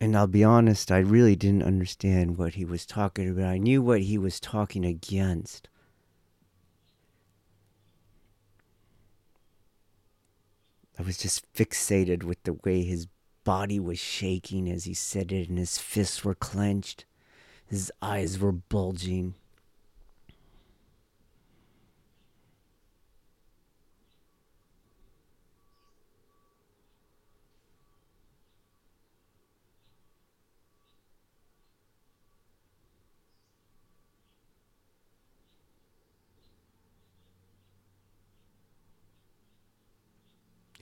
And 0.00 0.16
I'll 0.16 0.26
be 0.26 0.44
honest, 0.44 0.92
I 0.92 0.98
really 0.98 1.36
didn't 1.36 1.64
understand 1.64 2.38
what 2.38 2.54
he 2.54 2.64
was 2.64 2.86
talking 2.86 3.28
about. 3.28 3.46
I 3.46 3.58
knew 3.58 3.82
what 3.82 4.02
he 4.02 4.16
was 4.16 4.40
talking 4.40 4.84
against. 4.84 5.68
I 10.98 11.02
was 11.02 11.18
just 11.18 11.52
fixated 11.52 12.22
with 12.22 12.42
the 12.44 12.54
way 12.64 12.82
his 12.82 13.06
body 13.44 13.78
was 13.78 13.98
shaking 13.98 14.68
as 14.68 14.84
he 14.84 14.94
said 14.94 15.30
it, 15.30 15.48
and 15.48 15.58
his 15.58 15.78
fists 15.78 16.24
were 16.24 16.34
clenched. 16.34 17.04
His 17.66 17.92
eyes 18.00 18.38
were 18.38 18.52
bulging. 18.52 19.34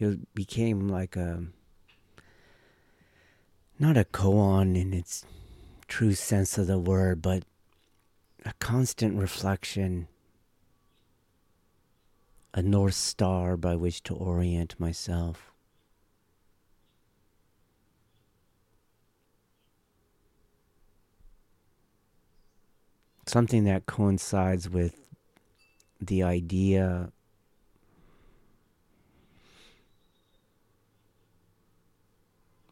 It 0.05 0.35
became 0.35 0.89
like 0.89 1.17
a 1.17 1.45
not 3.79 3.97
a 3.97 4.05
koan 4.05 4.77
in 4.77 4.93
its 4.93 5.25
true 5.89 6.15
sense 6.15 6.57
of 6.59 6.67
the 6.67 6.79
word, 6.79 7.21
but 7.21 7.45
a 8.45 8.53
constant 8.59 9.19
reflection, 9.19 10.09
a 12.53 12.63
north 12.63 12.95
star 12.95 13.57
by 13.57 13.75
which 13.75 14.03
to 14.05 14.15
orient 14.15 14.79
myself. 14.79 15.51
Something 23.27 23.65
that 23.65 23.87
coincides 23.87 24.69
with 24.69 24.95
the 26.01 26.23
idea 26.23 27.11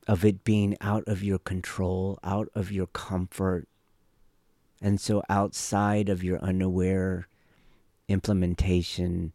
of 0.06 0.24
it 0.24 0.44
being 0.44 0.76
out 0.80 1.04
of 1.06 1.22
your 1.22 1.38
control, 1.38 2.18
out 2.24 2.48
of 2.54 2.72
your 2.72 2.86
comfort, 2.88 3.68
and 4.80 5.00
so 5.00 5.22
outside 5.28 6.08
of 6.08 6.24
your 6.24 6.38
unaware 6.40 7.28
implementation 8.08 9.32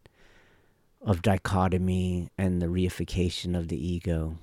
of 1.00 1.22
dichotomy 1.22 2.28
and 2.36 2.60
the 2.60 2.66
reification 2.66 3.56
of 3.56 3.68
the 3.68 3.86
ego. 3.86 4.36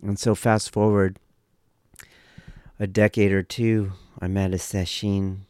And 0.00 0.18
so, 0.18 0.34
fast 0.34 0.72
forward 0.72 1.18
a 2.78 2.86
decade 2.86 3.32
or 3.32 3.42
two, 3.42 3.92
I'm 4.20 4.36
at 4.36 4.54
a 4.54 4.56
sesshin 4.56 5.40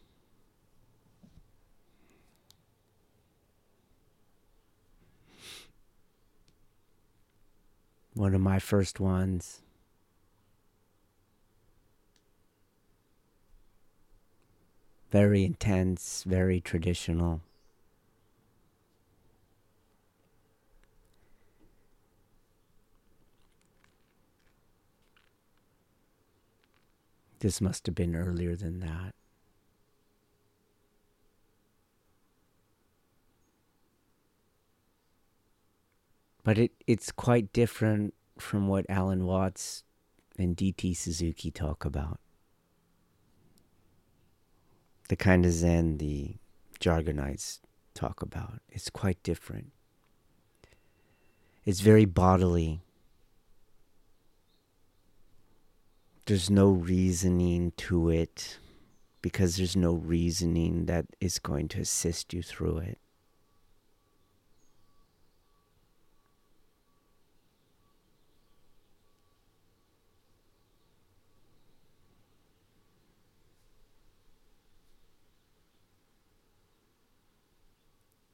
one 8.19 8.35
of 8.35 8.41
my 8.41 8.59
first 8.59 8.99
ones. 8.99 9.61
Very 15.13 15.45
intense, 15.45 16.25
very 16.25 16.61
traditional. 16.61 17.41
This 27.39 27.61
must 27.61 27.87
have 27.87 27.95
been 27.95 28.17
earlier 28.17 28.57
than 28.57 28.81
that. 28.81 29.15
But 36.49 36.57
it, 36.57 36.73
it's 36.87 37.13
quite 37.13 37.53
different 37.53 38.15
from 38.39 38.69
what 38.69 38.87
Alan 38.89 39.27
Watts 39.27 39.85
and 40.39 40.57
D.T. 40.57 40.95
Suzuki 40.95 41.51
talk 41.51 41.85
about. 41.85 42.21
The 45.11 45.17
kind 45.17 45.45
of 45.45 45.53
Zen 45.53 45.99
the 45.99 46.37
Jargonites 46.81 47.59
talk 47.93 48.23
about. 48.23 48.63
It's 48.71 48.89
quite 48.89 49.23
different. 49.23 49.73
It's 51.67 51.81
very 51.81 52.07
bodily. 52.07 52.81
There's 56.25 56.49
no 56.49 56.71
reasoning 56.71 57.75
to 57.77 58.09
it 58.09 58.59
because 59.21 59.59
there's 59.59 59.77
no 59.77 59.93
reasoning 59.93 60.87
that 60.87 61.05
is 61.21 61.39
going 61.39 61.69
to 61.69 61.81
assist 61.81 62.33
you 62.33 62.43
through 62.43 62.79
it. 62.79 62.99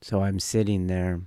So 0.05 0.23
I'm 0.23 0.39
sitting 0.39 0.87
there. 0.87 1.23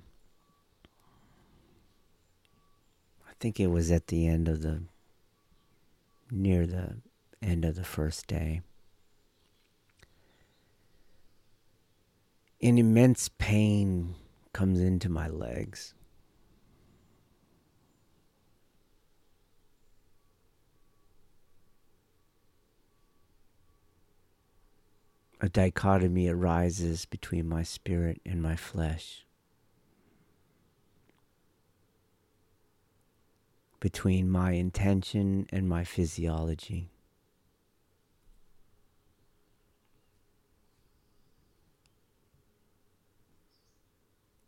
I 3.28 3.32
think 3.40 3.58
it 3.58 3.72
was 3.72 3.90
at 3.90 4.06
the 4.06 4.28
end 4.28 4.46
of 4.46 4.62
the, 4.62 4.82
near 6.30 6.64
the 6.64 6.98
end 7.42 7.64
of 7.64 7.74
the 7.74 7.82
first 7.82 8.28
day. 8.28 8.60
An 12.62 12.78
immense 12.78 13.28
pain 13.28 14.14
comes 14.52 14.78
into 14.78 15.08
my 15.08 15.26
legs. 15.26 15.94
A 25.40 25.48
dichotomy 25.48 26.28
arises 26.28 27.04
between 27.04 27.48
my 27.48 27.62
spirit 27.62 28.20
and 28.26 28.42
my 28.42 28.56
flesh, 28.56 29.24
between 33.78 34.28
my 34.28 34.52
intention 34.52 35.46
and 35.50 35.68
my 35.68 35.84
physiology. 35.84 36.90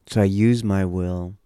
So 0.08 0.22
I 0.22 0.24
use 0.24 0.64
my 0.64 0.84
will 0.84 1.36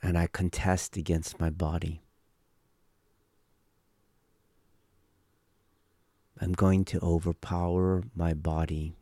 and 0.00 0.16
I 0.16 0.28
contest 0.28 0.96
against 0.96 1.40
my 1.40 1.50
body. 1.50 2.02
I'm 6.40 6.52
going 6.52 6.84
to 6.86 7.00
overpower 7.00 8.04
my 8.14 8.32
body. 8.32 8.94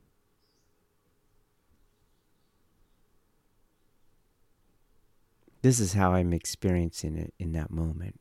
This 5.60 5.80
is 5.80 5.92
how 5.92 6.12
I'm 6.12 6.32
experiencing 6.32 7.16
it 7.16 7.34
in 7.38 7.52
that 7.52 7.70
moment. 7.70 8.20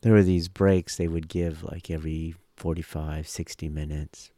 There 0.00 0.12
were 0.12 0.22
these 0.22 0.48
breaks 0.48 0.96
they 0.96 1.08
would 1.08 1.28
give 1.28 1.64
like 1.64 1.90
every 1.90 2.34
45, 2.56 3.28
60 3.28 3.68
minutes. 3.68 4.30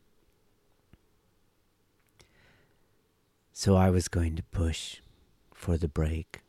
So 3.52 3.76
I 3.76 3.90
was 3.90 4.08
going 4.08 4.36
to 4.36 4.42
push 4.42 5.00
for 5.54 5.76
the 5.78 5.88
break. 5.88 6.42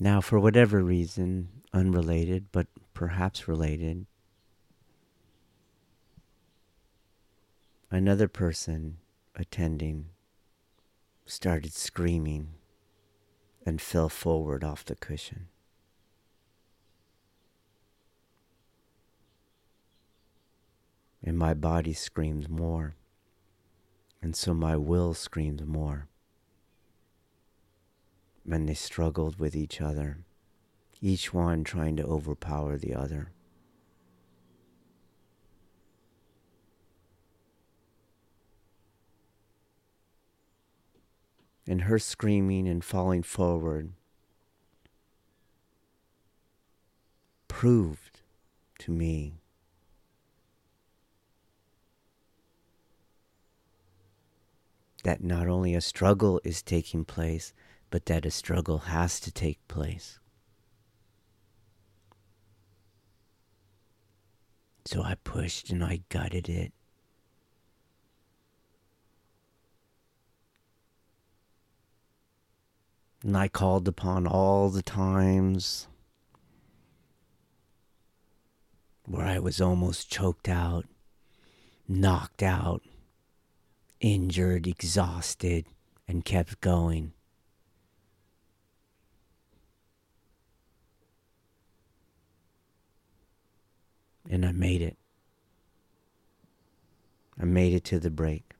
Now, 0.00 0.20
for 0.20 0.40
whatever 0.40 0.82
reason, 0.82 1.48
unrelated, 1.72 2.46
but 2.52 2.66
perhaps 2.94 3.46
related, 3.46 4.06
another 7.90 8.28
person 8.28 8.98
attending 9.34 10.06
started 11.26 11.72
screaming 11.72 12.48
and 13.64 13.80
fell 13.80 14.08
forward 14.08 14.62
off 14.62 14.84
the 14.84 14.94
cushion. 14.94 15.48
And 21.24 21.38
my 21.38 21.54
body 21.54 21.94
screams 21.94 22.48
more. 22.48 22.94
And 24.20 24.36
so 24.36 24.52
my 24.52 24.76
will 24.76 25.14
screams 25.14 25.62
more. 25.64 26.06
And 28.48 28.68
they 28.68 28.74
struggled 28.74 29.38
with 29.38 29.56
each 29.56 29.80
other, 29.80 30.18
each 31.00 31.32
one 31.32 31.64
trying 31.64 31.96
to 31.96 32.04
overpower 32.04 32.76
the 32.76 32.94
other. 32.94 33.30
And 41.66 41.82
her 41.82 41.98
screaming 41.98 42.68
and 42.68 42.84
falling 42.84 43.22
forward 43.22 43.92
proved 47.48 48.20
to 48.80 48.92
me 48.92 49.40
that 55.04 55.22
not 55.22 55.46
only 55.48 55.74
a 55.74 55.80
struggle 55.80 56.40
is 56.44 56.62
taking 56.62 57.04
place, 57.04 57.52
but 57.90 58.06
that 58.06 58.26
a 58.26 58.30
struggle 58.30 58.78
has 58.78 59.20
to 59.20 59.30
take 59.30 59.66
place. 59.68 60.18
So 64.86 65.02
I 65.02 65.14
pushed 65.22 65.70
and 65.70 65.84
I 65.84 66.00
gutted 66.08 66.48
it. 66.48 66.72
And 73.22 73.36
I 73.36 73.48
called 73.48 73.88
upon 73.88 74.26
all 74.26 74.68
the 74.68 74.82
times 74.82 75.86
where 79.06 79.24
I 79.24 79.38
was 79.38 79.60
almost 79.60 80.10
choked 80.10 80.48
out, 80.48 80.84
knocked 81.88 82.42
out, 82.42 82.82
injured, 84.04 84.66
exhausted, 84.66 85.64
and 86.06 86.26
kept 86.26 86.60
going. 86.60 87.14
And 94.28 94.44
I 94.44 94.52
made 94.52 94.82
it. 94.82 94.98
I 97.40 97.46
made 97.46 97.72
it 97.72 97.84
to 97.84 97.98
the 97.98 98.10
break. 98.10 98.52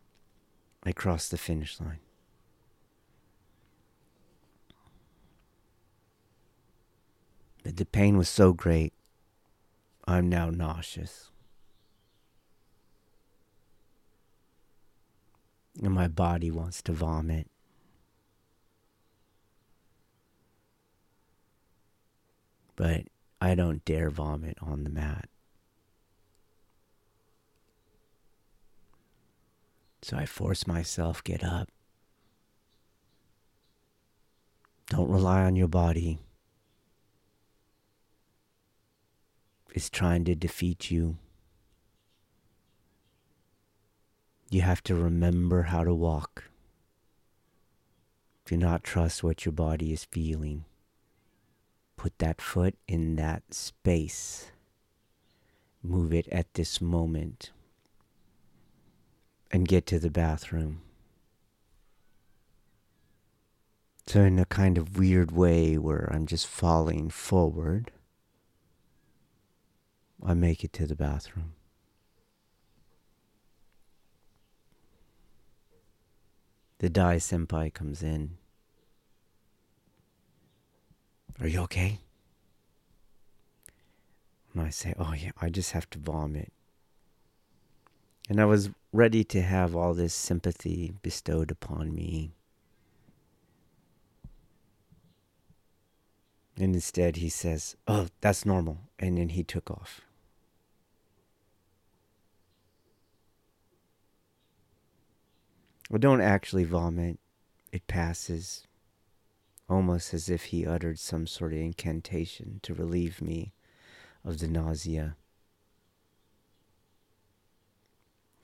I 0.82 0.92
crossed 0.92 1.30
the 1.30 1.36
finish 1.36 1.78
line. 1.78 2.00
But 7.62 7.76
the 7.76 7.84
pain 7.84 8.16
was 8.16 8.30
so 8.30 8.54
great, 8.54 8.94
I'm 10.06 10.30
now 10.30 10.48
nauseous. 10.48 11.30
And 15.82 15.92
my 15.92 16.08
body 16.08 16.50
wants 16.50 16.82
to 16.82 16.92
vomit. 16.92 17.48
But 22.76 23.02
I 23.40 23.54
don't 23.54 23.84
dare 23.84 24.10
vomit 24.10 24.58
on 24.60 24.84
the 24.84 24.90
mat. 24.90 25.28
So 30.02 30.16
I 30.16 30.26
force 30.26 30.66
myself 30.66 31.24
get 31.24 31.42
up. 31.42 31.68
Don't 34.88 35.08
rely 35.08 35.44
on 35.44 35.56
your 35.56 35.68
body. 35.68 36.18
It's 39.74 39.88
trying 39.88 40.24
to 40.26 40.34
defeat 40.34 40.90
you. 40.90 41.16
You 44.50 44.60
have 44.62 44.82
to 44.84 44.94
remember 44.94 45.62
how 45.64 45.84
to 45.84 45.94
walk. 45.94 46.44
Do 48.44 48.56
not 48.56 48.84
trust 48.84 49.24
what 49.24 49.44
your 49.44 49.52
body 49.52 49.92
is 49.92 50.04
feeling. 50.04 50.64
put 51.96 52.18
that 52.18 52.40
foot 52.40 52.74
in 52.86 53.16
that 53.16 53.42
space. 53.54 54.50
Move 55.82 56.12
it 56.12 56.28
at 56.28 56.52
this 56.54 56.80
moment 56.80 57.50
and 59.50 59.66
get 59.68 59.86
to 59.86 59.98
the 59.98 60.10
bathroom. 60.10 60.82
So, 64.06 64.20
in 64.20 64.38
a 64.38 64.44
kind 64.44 64.76
of 64.76 64.98
weird 64.98 65.32
way 65.32 65.78
where 65.78 66.10
I'm 66.12 66.26
just 66.26 66.46
falling 66.46 67.08
forward, 67.08 67.90
I 70.22 70.34
make 70.34 70.62
it 70.62 70.74
to 70.74 70.86
the 70.86 70.96
bathroom. 70.96 71.54
The 76.84 76.90
Dai 76.90 77.16
senpai 77.16 77.72
comes 77.72 78.02
in. 78.02 78.36
Are 81.40 81.48
you 81.48 81.60
okay? 81.60 82.00
And 84.52 84.60
I 84.60 84.68
say, 84.68 84.92
Oh, 84.98 85.14
yeah, 85.14 85.30
I 85.40 85.48
just 85.48 85.72
have 85.72 85.88
to 85.88 85.98
vomit. 85.98 86.52
And 88.28 88.38
I 88.38 88.44
was 88.44 88.68
ready 88.92 89.24
to 89.24 89.40
have 89.40 89.74
all 89.74 89.94
this 89.94 90.12
sympathy 90.12 90.92
bestowed 91.00 91.50
upon 91.50 91.94
me. 91.94 92.34
And 96.58 96.74
instead, 96.74 97.16
he 97.16 97.30
says, 97.30 97.76
Oh, 97.88 98.08
that's 98.20 98.44
normal. 98.44 98.80
And 98.98 99.16
then 99.16 99.30
he 99.30 99.42
took 99.42 99.70
off. 99.70 100.02
Well, 105.94 106.00
don't 106.00 106.20
actually 106.20 106.64
vomit. 106.64 107.20
It 107.70 107.86
passes, 107.86 108.66
almost 109.68 110.12
as 110.12 110.28
if 110.28 110.46
he 110.46 110.66
uttered 110.66 110.98
some 110.98 111.28
sort 111.28 111.52
of 111.52 111.60
incantation 111.60 112.58
to 112.64 112.74
relieve 112.74 113.22
me 113.22 113.52
of 114.24 114.40
the 114.40 114.48
nausea. 114.48 115.14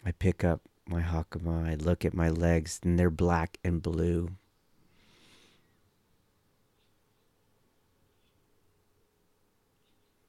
I 0.06 0.12
pick 0.12 0.44
up 0.44 0.60
my 0.86 1.00
hakama, 1.02 1.68
I 1.68 1.74
look 1.74 2.04
at 2.04 2.14
my 2.14 2.28
legs, 2.28 2.78
and 2.84 2.96
they're 2.96 3.10
black 3.10 3.58
and 3.64 3.82
blue. 3.82 4.36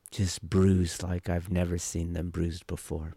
Just 0.09 0.41
bruised 0.41 1.03
like 1.03 1.29
I've 1.29 1.51
never 1.51 1.77
seen 1.77 2.13
them 2.13 2.31
bruised 2.31 2.65
before. 2.65 3.13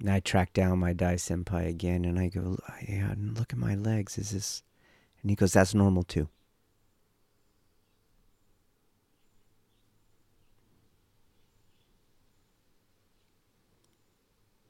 And 0.00 0.10
I 0.10 0.20
track 0.20 0.54
down 0.54 0.78
my 0.78 0.94
Dai 0.94 1.16
Senpai 1.16 1.68
again 1.68 2.06
and 2.06 2.18
I 2.18 2.28
go, 2.28 2.58
yeah, 2.88 3.14
look 3.18 3.52
at 3.52 3.58
my 3.58 3.74
legs. 3.74 4.16
Is 4.16 4.30
this. 4.30 4.62
And 5.20 5.30
he 5.30 5.36
goes, 5.36 5.52
that's 5.52 5.74
normal 5.74 6.02
too. 6.02 6.28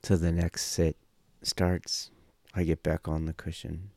So 0.02 0.16
the 0.16 0.32
next 0.32 0.62
sit 0.62 0.96
starts. 1.42 2.10
I 2.52 2.64
get 2.64 2.82
back 2.82 3.06
on 3.06 3.26
the 3.26 3.32
cushion. 3.32 3.90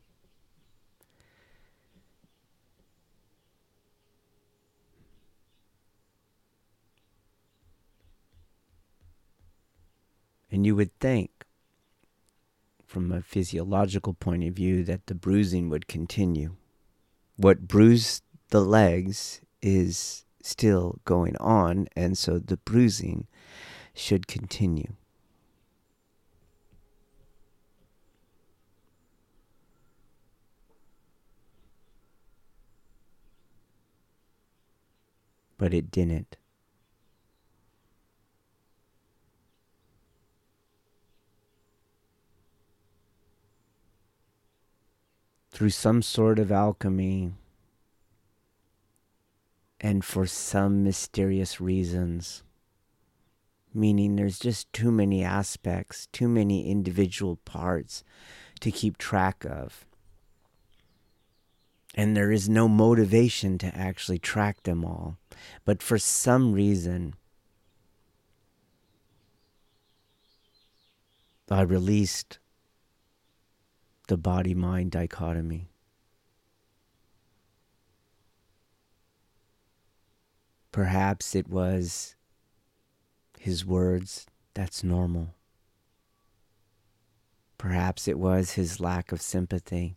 And 10.54 10.64
you 10.64 10.76
would 10.76 10.96
think, 11.00 11.46
from 12.86 13.10
a 13.10 13.22
physiological 13.22 14.14
point 14.14 14.44
of 14.44 14.54
view, 14.54 14.84
that 14.84 15.08
the 15.08 15.14
bruising 15.16 15.68
would 15.68 15.88
continue. 15.88 16.54
What 17.36 17.66
bruised 17.66 18.22
the 18.50 18.60
legs 18.60 19.40
is 19.60 20.24
still 20.44 21.00
going 21.04 21.36
on, 21.38 21.88
and 21.96 22.16
so 22.16 22.38
the 22.38 22.56
bruising 22.58 23.26
should 23.94 24.28
continue. 24.28 24.94
But 35.58 35.74
it 35.74 35.90
didn't. 35.90 36.36
Through 45.54 45.70
some 45.70 46.02
sort 46.02 46.40
of 46.40 46.50
alchemy 46.50 47.32
and 49.80 50.04
for 50.04 50.26
some 50.26 50.82
mysterious 50.82 51.60
reasons. 51.60 52.42
Meaning 53.72 54.16
there's 54.16 54.40
just 54.40 54.72
too 54.72 54.90
many 54.90 55.22
aspects, 55.22 56.08
too 56.10 56.26
many 56.28 56.68
individual 56.68 57.36
parts 57.44 58.02
to 58.60 58.72
keep 58.72 58.98
track 58.98 59.46
of. 59.48 59.86
And 61.94 62.16
there 62.16 62.32
is 62.32 62.48
no 62.48 62.66
motivation 62.66 63.56
to 63.58 63.66
actually 63.76 64.18
track 64.18 64.64
them 64.64 64.84
all. 64.84 65.18
But 65.64 65.84
for 65.84 65.98
some 65.98 66.52
reason, 66.52 67.14
I 71.48 71.60
released 71.60 72.40
the 74.08 74.16
body 74.16 74.54
mind 74.54 74.90
dichotomy. 74.90 75.68
Perhaps 80.72 81.34
it 81.34 81.48
was 81.48 82.16
his 83.38 83.64
words, 83.64 84.26
that's 84.54 84.82
normal. 84.82 85.28
Perhaps 87.58 88.08
it 88.08 88.18
was 88.18 88.52
his 88.52 88.80
lack 88.80 89.12
of 89.12 89.22
sympathy. 89.22 89.96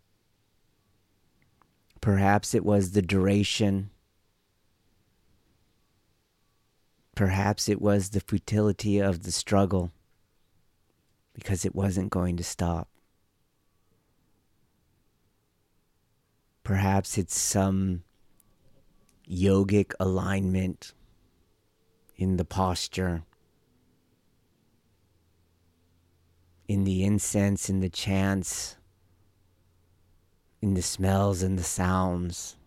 Perhaps 2.00 2.54
it 2.54 2.64
was 2.64 2.92
the 2.92 3.02
duration. 3.02 3.90
Perhaps 7.16 7.68
it 7.68 7.82
was 7.82 8.12
the 8.12 8.20
futility 8.22 9.00
of 9.00 9.24
the 9.24 9.32
struggle 9.32 9.92
because 11.34 11.66
it 11.66 11.76
wasn't 11.76 12.12
going 12.12 12.38
to 12.38 12.44
stop. 12.44 12.88
Perhaps 16.68 17.18
it's 17.18 17.40
some 17.40 18.04
yogic 19.26 19.94
alignment 20.02 20.92
in 22.18 22.36
the 22.36 22.44
posture, 22.44 23.24
in 26.68 26.84
the 26.84 27.06
incense, 27.06 27.70
in 27.70 27.80
the 27.80 27.88
chants, 27.88 28.76
in 30.62 30.74
the 30.74 30.82
smells 30.82 31.42
and 31.42 31.58
the 31.58 31.64
sounds. 31.64 32.58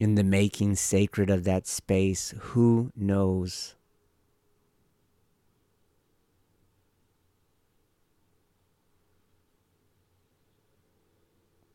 In 0.00 0.14
the 0.14 0.24
making 0.24 0.76
sacred 0.76 1.28
of 1.28 1.44
that 1.44 1.66
space, 1.66 2.32
who 2.38 2.90
knows? 2.96 3.74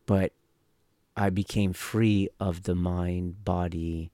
But 0.06 0.34
I 1.16 1.30
became 1.30 1.74
free 1.74 2.30
of 2.40 2.64
the 2.64 2.76
mind 2.76 3.44
body 3.46 4.12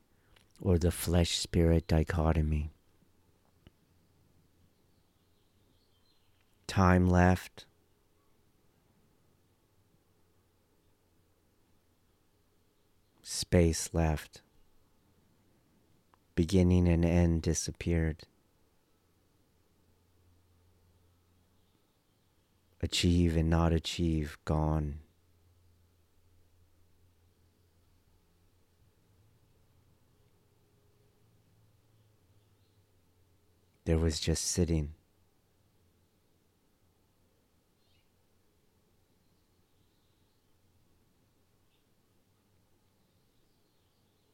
or 0.61 0.77
the 0.77 0.91
flesh 0.91 1.37
spirit 1.37 1.87
dichotomy. 1.87 2.71
Time 6.67 7.09
left. 7.09 7.65
Space 13.23 13.89
left. 13.93 14.41
Beginning 16.35 16.87
and 16.87 17.03
end 17.03 17.41
disappeared. 17.41 18.23
Achieve 22.81 23.35
and 23.35 23.49
not 23.49 23.73
achieve 23.73 24.37
gone. 24.45 24.99
There 33.89 33.97
was 33.97 34.19
just 34.19 34.45
sitting. 34.45 34.93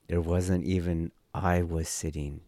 There 0.10 0.20
wasn't 0.20 0.66
even 0.66 1.14
I 1.34 1.62
was 1.62 1.88
sitting. 1.88 2.41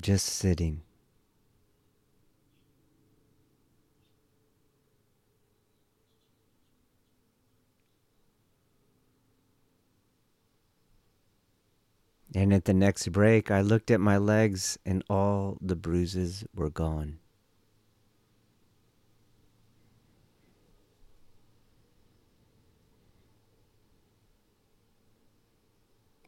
Just 0.00 0.24
sitting. 0.24 0.80
And 12.34 12.52
at 12.52 12.66
the 12.66 12.74
next 12.74 13.08
break, 13.08 13.50
I 13.50 13.62
looked 13.62 13.90
at 13.90 14.00
my 14.00 14.18
legs 14.18 14.78
and 14.84 15.02
all 15.08 15.56
the 15.60 15.76
bruises 15.76 16.44
were 16.54 16.70
gone. 16.70 17.18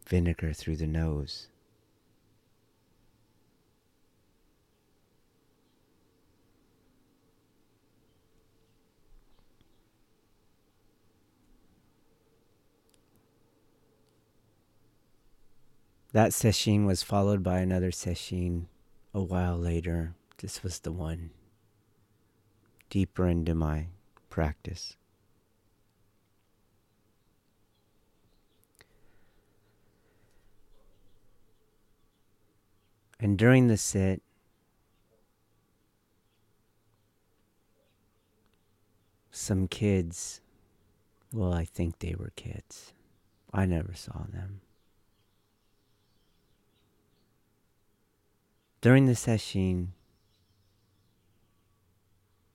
Vinegar 0.06 0.52
through 0.52 0.76
the 0.76 0.86
nose. 0.86 1.48
That 16.12 16.32
sesshin 16.32 16.86
was 16.86 17.04
followed 17.04 17.44
by 17.44 17.60
another 17.60 17.92
sesshin 17.92 18.66
a 19.14 19.22
while 19.22 19.56
later. 19.56 20.14
This 20.38 20.62
was 20.62 20.80
the 20.80 20.90
one 20.90 21.30
deeper 22.88 23.28
into 23.28 23.54
my 23.54 23.86
practice. 24.28 24.96
And 33.20 33.38
during 33.38 33.68
the 33.68 33.76
sit, 33.76 34.22
some 39.30 39.68
kids, 39.68 40.40
well, 41.32 41.52
I 41.52 41.66
think 41.66 41.98
they 41.98 42.16
were 42.18 42.32
kids. 42.34 42.94
I 43.52 43.66
never 43.66 43.94
saw 43.94 44.24
them. 44.32 44.62
During 48.80 49.04
the 49.04 49.14
session, 49.14 49.92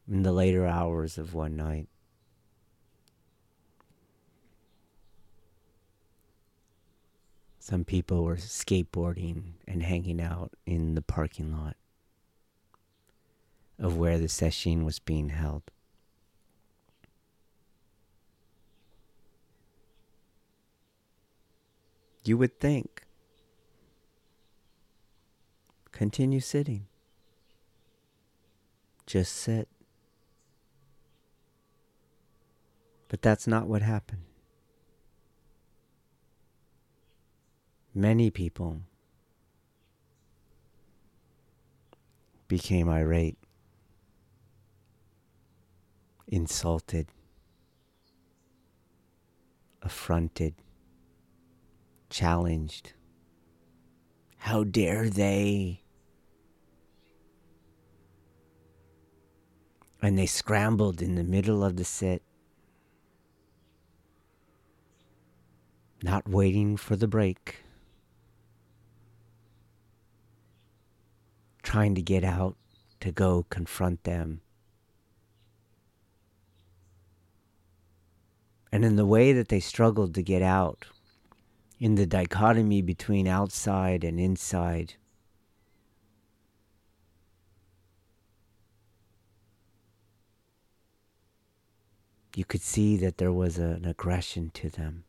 in 0.07 0.23
the 0.23 0.31
later 0.31 0.65
hours 0.65 1.19
of 1.19 1.35
one 1.35 1.55
night, 1.55 1.87
some 7.59 7.83
people 7.83 8.23
were 8.23 8.37
skateboarding 8.37 9.53
and 9.67 9.83
hanging 9.83 10.19
out 10.19 10.53
in 10.65 10.95
the 10.95 11.01
parking 11.03 11.51
lot 11.51 11.75
of 13.77 13.95
where 13.95 14.17
the 14.17 14.29
session 14.29 14.83
was 14.83 14.97
being 14.97 15.29
held. 15.29 15.63
You 22.23 22.39
would 22.39 22.59
think 22.59 23.04
Continue 25.95 26.41
sitting. 26.41 26.87
Just 29.05 29.31
sit. 29.31 29.69
But 33.07 33.21
that's 33.21 33.47
not 33.47 33.67
what 33.67 33.81
happened. 33.81 34.23
Many 37.93 38.29
people 38.29 38.81
became 42.49 42.89
irate, 42.89 43.37
insulted, 46.27 47.07
affronted, 49.81 50.55
challenged. 52.09 52.91
How 54.39 54.65
dare 54.65 55.09
they? 55.09 55.84
And 60.05 60.19
they 60.19 60.27
scrambled 60.27 61.01
in 61.01 61.15
the 61.15 61.23
middle 61.23 61.63
of 61.63 61.77
the 61.77 61.83
sit, 61.83 62.21
not 66.03 66.29
waiting 66.29 66.77
for 66.77 66.95
the 66.95 67.07
break, 67.07 67.63
trying 71.63 71.95
to 71.95 72.03
get 72.03 72.23
out 72.23 72.55
to 72.99 73.11
go 73.11 73.47
confront 73.49 74.03
them. 74.03 74.41
And 78.71 78.85
in 78.85 78.97
the 78.97 79.07
way 79.07 79.33
that 79.33 79.47
they 79.47 79.59
struggled 79.59 80.13
to 80.13 80.21
get 80.21 80.43
out, 80.43 80.85
in 81.79 81.95
the 81.95 82.05
dichotomy 82.05 82.83
between 82.83 83.27
outside 83.27 84.03
and 84.03 84.19
inside, 84.19 84.93
you 92.35 92.43
could 92.43 92.61
see 92.61 92.97
that 92.97 93.17
there 93.17 93.31
was 93.31 93.57
an 93.57 93.85
aggression 93.85 94.51
to 94.53 94.69
them. 94.69 95.05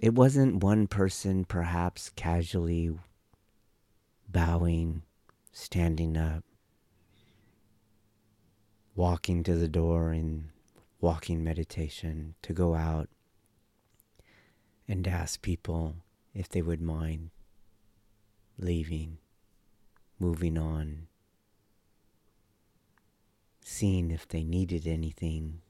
It 0.00 0.14
wasn't 0.14 0.62
one 0.62 0.86
person 0.86 1.44
perhaps 1.44 2.10
casually 2.10 2.98
bowing, 4.28 5.02
standing 5.52 6.16
up, 6.16 6.44
walking 8.94 9.42
to 9.42 9.54
the 9.54 9.68
door 9.68 10.12
in 10.12 10.50
walking 11.00 11.44
meditation 11.44 12.34
to 12.42 12.52
go 12.52 12.74
out 12.74 13.08
and 14.88 15.06
ask 15.06 15.42
people 15.42 15.96
if 16.34 16.48
they 16.48 16.62
would 16.62 16.80
mind 16.80 17.30
leaving, 18.58 19.18
moving 20.18 20.56
on, 20.56 21.08
seeing 23.68 24.12
if 24.12 24.28
they 24.28 24.44
needed 24.44 24.86
anything 24.86 25.60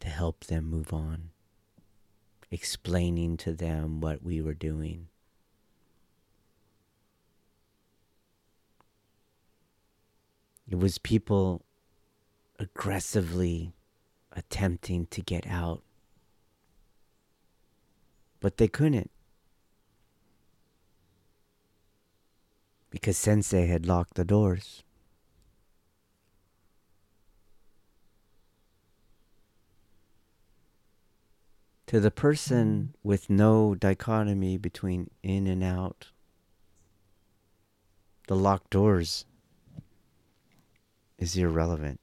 to 0.00 0.08
help 0.08 0.44
them 0.44 0.70
move 0.70 0.92
on, 0.92 1.30
explaining 2.52 3.36
to 3.36 3.52
them 3.52 4.00
what 4.00 4.22
we 4.22 4.40
were 4.40 4.54
doing. 4.54 5.08
It 10.68 10.78
was 10.78 10.98
people 10.98 11.62
aggressively 12.60 13.72
attempting 14.30 15.06
to 15.06 15.20
get 15.20 15.44
out, 15.48 15.82
but 18.38 18.58
they 18.58 18.68
couldn't. 18.68 19.10
Because 22.88 23.18
Sensei 23.18 23.66
had 23.66 23.84
locked 23.84 24.14
the 24.14 24.24
doors. 24.24 24.84
To 31.92 32.00
the 32.00 32.10
person 32.10 32.94
with 33.02 33.28
no 33.28 33.74
dichotomy 33.74 34.56
between 34.56 35.10
in 35.22 35.46
and 35.46 35.62
out, 35.62 36.06
the 38.28 38.34
locked 38.34 38.70
doors 38.70 39.26
is 41.18 41.36
irrelevant. 41.36 42.00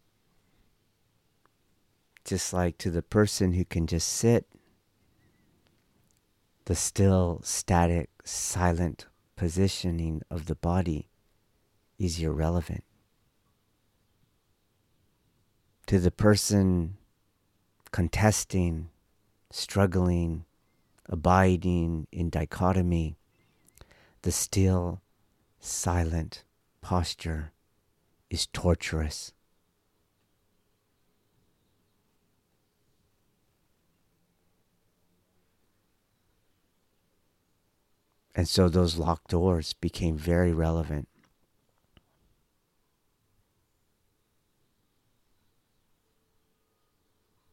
Just 2.23 2.53
like 2.53 2.77
to 2.77 2.91
the 2.91 3.01
person 3.01 3.53
who 3.53 3.65
can 3.65 3.87
just 3.87 4.07
sit, 4.07 4.45
the 6.65 6.75
still, 6.75 7.41
static, 7.43 8.11
silent 8.23 9.07
positioning 9.35 10.21
of 10.29 10.45
the 10.45 10.53
body 10.53 11.09
is 11.97 12.19
irrelevant. 12.19 12.83
To 15.87 15.97
the 15.97 16.11
person 16.11 16.97
contesting 17.91 18.89
struggling, 19.51 20.45
abiding 21.07 22.07
in 22.11 22.29
dichotomy, 22.29 23.17
the 24.21 24.31
still, 24.31 25.01
silent 25.59 26.43
posture 26.81 27.51
is 28.29 28.47
torturous. 28.47 29.33
And 38.35 38.47
so 38.47 38.69
those 38.69 38.97
locked 38.97 39.31
doors 39.31 39.73
became 39.73 40.15
very 40.15 40.53
relevant. 40.53 41.09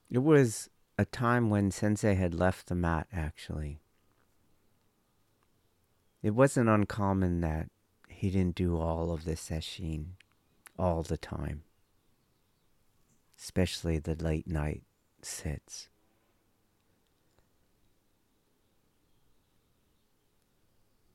It 0.09 0.19
was 0.19 0.71
a 0.99 1.05
time 1.05 1.51
when 1.51 1.71
Sensei 1.71 2.15
had 2.15 2.35
left 2.35 2.67
the 2.69 2.75
mat, 2.75 3.07
actually. 3.13 3.81
it 6.23 6.31
wasn't 6.31 6.69
uncommon 6.69 7.41
that 7.41 7.69
he 8.09 8.31
didn't 8.31 8.57
do 8.57 8.77
all 8.79 9.13
of 9.13 9.25
the 9.25 9.37
sesshin 9.37 10.07
all 10.79 11.03
the 11.03 11.17
time, 11.17 11.63
especially 13.39 13.99
the 13.99 14.15
late 14.15 14.49
night 14.49 14.83
sits. 15.23 15.89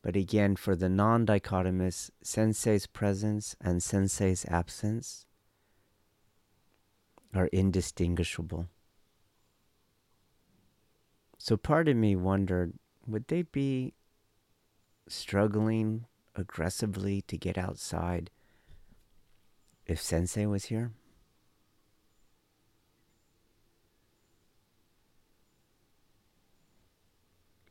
But 0.03 0.15
again, 0.15 0.55
for 0.55 0.75
the 0.75 0.89
non 0.89 1.25
dichotomous, 1.25 2.09
sensei's 2.23 2.87
presence 2.87 3.55
and 3.59 3.83
sensei's 3.83 4.45
absence 4.45 5.25
are 7.33 7.47
indistinguishable. 7.47 8.67
So 11.43 11.57
part 11.57 11.87
of 11.87 11.97
me 11.97 12.15
wondered 12.15 12.73
would 13.07 13.27
they 13.27 13.41
be 13.41 13.95
struggling 15.07 16.05
aggressively 16.35 17.23
to 17.23 17.35
get 17.35 17.57
outside 17.57 18.29
if 19.87 19.99
Sensei 19.99 20.45
was 20.45 20.65
here? 20.65 20.91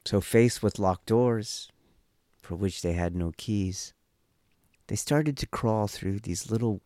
So, 0.04 0.20
faced 0.20 0.64
with 0.64 0.80
locked 0.80 1.06
doors, 1.06 1.68
for 2.42 2.56
which 2.56 2.82
they 2.82 2.94
had 2.94 3.14
no 3.14 3.30
keys, 3.36 3.94
they 4.88 4.96
started 4.96 5.36
to 5.36 5.46
crawl 5.46 5.86
through 5.86 6.18
these 6.18 6.50
little 6.50 6.80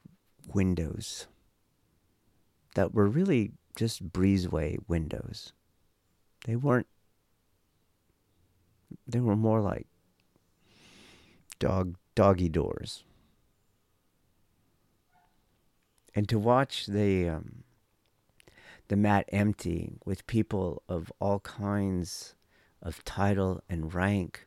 windows 0.47 1.29
that 2.75 2.93
were 2.93 3.09
really 3.09 3.53
just 3.75 4.13
breezeway 4.13 4.77
windows. 4.87 5.55
They 6.45 6.57
weren't, 6.57 6.87
they 9.07 9.21
were 9.21 9.37
more 9.37 9.61
like 9.61 9.87
dog, 11.59 11.97
doggy 12.15 12.49
doors. 12.49 13.05
And 16.15 16.29
to 16.29 16.39
watch 16.39 16.87
the, 16.87 17.29
um, 17.29 17.65
the 18.89 18.97
mat 18.97 19.29
empty 19.33 19.93
with 20.05 20.27
people 20.27 20.83
of 20.89 21.11
all 21.19 21.41
kinds 21.41 22.35
of 22.81 23.03
title 23.05 23.63
and 23.69 23.93
rank 23.93 24.47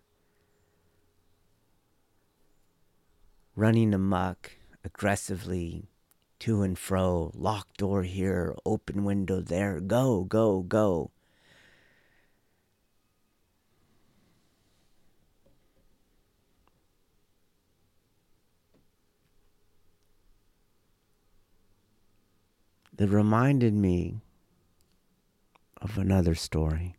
running 3.57 3.91
amuck 3.91 4.51
aggressively 4.83 5.89
to 6.37 6.61
and 6.61 6.77
fro, 6.77 7.31
locked 7.33 7.77
door 7.77 8.03
here, 8.03 8.55
open 8.63 9.03
window 9.03 9.41
there, 9.41 9.79
go, 9.79 10.23
go, 10.23 10.61
go. 10.61 11.09
That 22.97 23.09
reminded 23.09 23.75
me 23.75 24.21
of 25.79 25.97
another 25.97 26.33
story. 26.33 26.97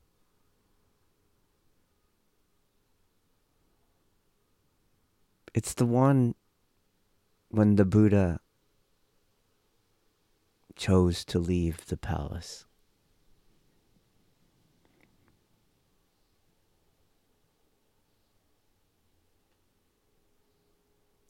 It's 5.55 5.74
the 5.74 5.86
one 5.86 6.36
when 7.51 7.74
the 7.74 7.84
Buddha 7.84 8.38
chose 10.76 11.24
to 11.24 11.40
leave 11.40 11.84
the 11.86 11.96
palace. 11.96 12.64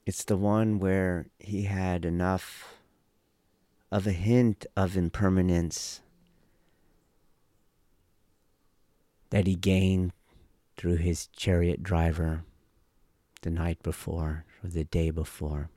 It's 0.05 0.25
the 0.25 0.37
one 0.37 0.79
where 0.79 1.29
he 1.39 1.65
had 1.65 2.05
enough 2.05 2.78
of 3.91 4.07
a 4.07 4.13
hint 4.13 4.67
of 4.77 4.97
impermanence 4.97 6.01
that 9.31 9.47
he 9.47 9.55
gained 9.55 10.13
through 10.77 10.97
his 10.97 11.27
chariot 11.29 11.83
driver 11.83 12.45
the 13.43 13.51
night 13.51 13.83
before 13.83 14.45
or 14.63 14.71
the 14.71 14.85
day 14.85 15.11
before 15.11 15.71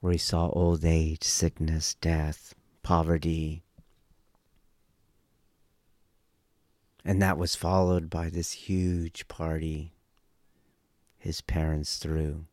where 0.00 0.12
he 0.12 0.18
saw 0.18 0.48
old 0.50 0.84
age, 0.84 1.24
sickness, 1.24 1.94
death, 1.94 2.54
poverty. 2.82 3.62
And 7.04 7.20
that 7.22 7.38
was 7.38 7.56
followed 7.56 8.08
by 8.10 8.30
this 8.30 8.52
huge 8.52 9.28
party 9.28 9.92
his 11.16 11.40
parents 11.40 11.98
threw. 11.98 12.46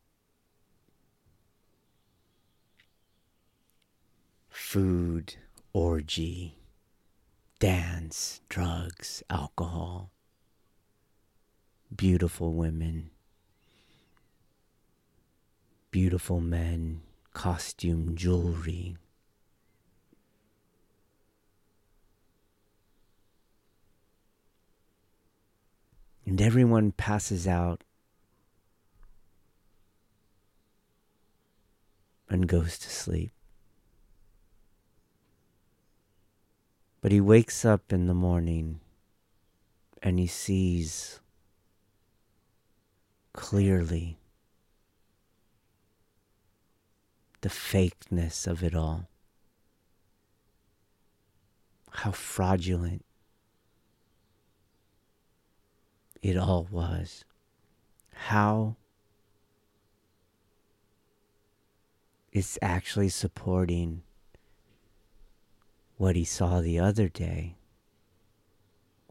Food, 4.58 5.36
orgy, 5.74 6.56
dance, 7.60 8.40
drugs, 8.48 9.22
alcohol, 9.30 10.10
beautiful 11.94 12.52
women, 12.54 13.10
beautiful 15.90 16.40
men, 16.40 17.02
costume, 17.32 18.16
jewelry. 18.16 18.96
And 26.24 26.40
everyone 26.40 26.92
passes 26.92 27.46
out 27.46 27.84
and 32.28 32.48
goes 32.48 32.78
to 32.78 32.90
sleep. 32.90 33.35
But 37.06 37.12
he 37.12 37.20
wakes 37.20 37.64
up 37.64 37.92
in 37.92 38.08
the 38.08 38.14
morning 38.14 38.80
and 40.02 40.18
he 40.18 40.26
sees 40.26 41.20
clearly 43.32 44.18
the 47.42 47.48
fakeness 47.48 48.48
of 48.48 48.64
it 48.64 48.74
all. 48.74 49.08
How 51.92 52.10
fraudulent 52.10 53.04
it 56.22 56.36
all 56.36 56.66
was. 56.72 57.24
How 58.14 58.74
it's 62.32 62.58
actually 62.60 63.10
supporting 63.10 64.02
what 65.96 66.16
he 66.16 66.24
saw 66.24 66.60
the 66.60 66.78
other 66.78 67.08
day 67.08 67.56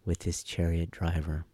with 0.05 0.23
his 0.23 0.43
chariot 0.43 0.91
driver. 0.91 1.45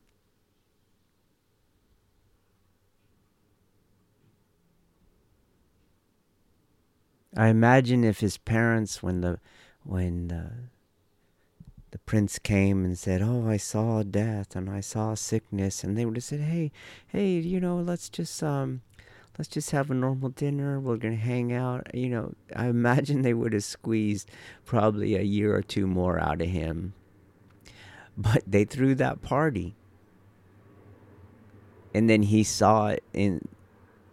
I 7.35 7.47
imagine 7.47 8.03
if 8.03 8.19
his 8.19 8.37
parents, 8.37 9.01
when 9.01 9.21
the 9.21 9.39
when 9.83 10.27
the, 10.27 10.51
the 11.91 11.99
prince 11.99 12.37
came 12.37 12.83
and 12.83 12.97
said, 12.97 13.21
"Oh, 13.21 13.47
I 13.47 13.55
saw 13.55 14.03
death 14.03 14.53
and 14.55 14.69
I 14.69 14.81
saw 14.81 15.15
sickness," 15.15 15.81
and 15.81 15.97
they 15.97 16.05
would 16.05 16.17
have 16.17 16.25
said, 16.25 16.41
"Hey, 16.41 16.71
hey, 17.07 17.39
you 17.39 17.61
know, 17.61 17.77
let's 17.77 18.09
just 18.09 18.43
um, 18.43 18.81
let's 19.37 19.49
just 19.49 19.71
have 19.71 19.89
a 19.89 19.93
normal 19.93 20.29
dinner. 20.29 20.79
We're 20.79 20.97
gonna 20.97 21.15
hang 21.15 21.53
out." 21.53 21.93
You 21.93 22.09
know, 22.09 22.33
I 22.55 22.67
imagine 22.67 23.21
they 23.21 23.33
would 23.33 23.53
have 23.53 23.63
squeezed 23.63 24.29
probably 24.65 25.15
a 25.15 25.21
year 25.21 25.55
or 25.55 25.61
two 25.61 25.87
more 25.87 26.19
out 26.19 26.41
of 26.41 26.49
him. 26.49 26.93
But 28.17 28.43
they 28.45 28.65
threw 28.65 28.93
that 28.95 29.21
party, 29.21 29.75
and 31.93 32.09
then 32.09 32.23
he 32.23 32.43
saw 32.43 32.87
it 32.87 33.03
in 33.13 33.47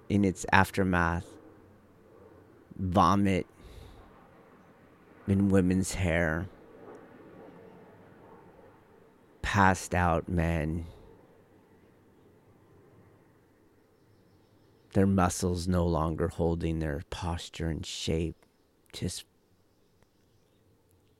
in 0.08 0.24
its 0.24 0.46
aftermath 0.52 1.26
vomit 2.78 3.46
in 5.26 5.48
women's 5.50 5.94
hair, 5.94 6.48
passed 9.42 9.94
out 9.94 10.28
men, 10.28 10.86
their 14.92 15.06
muscles 15.06 15.68
no 15.68 15.86
longer 15.86 16.28
holding 16.28 16.78
their 16.78 17.02
posture 17.10 17.68
and 17.68 17.84
shape, 17.84 18.44
just 18.92 19.24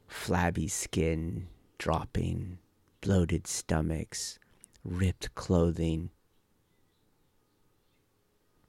flabby 0.06 0.68
skin 0.68 1.48
dropping, 1.78 2.58
bloated 3.00 3.46
stomachs, 3.46 4.38
ripped 4.84 5.34
clothing, 5.34 6.10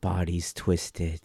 bodies 0.01 0.53
twisted 0.53 1.21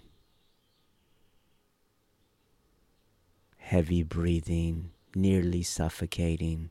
heavy 3.65 4.03
breathing, 4.03 4.91
nearly 5.15 5.63
suffocating. 5.63 6.69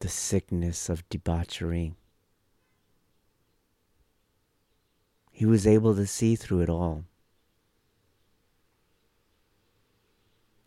The 0.00 0.08
sickness 0.08 0.88
of 0.88 1.08
debauchery. 1.08 1.94
He 5.30 5.46
was 5.46 5.66
able 5.66 5.94
to 5.94 6.06
see 6.06 6.36
through 6.36 6.62
it 6.62 6.68
all. 6.68 7.04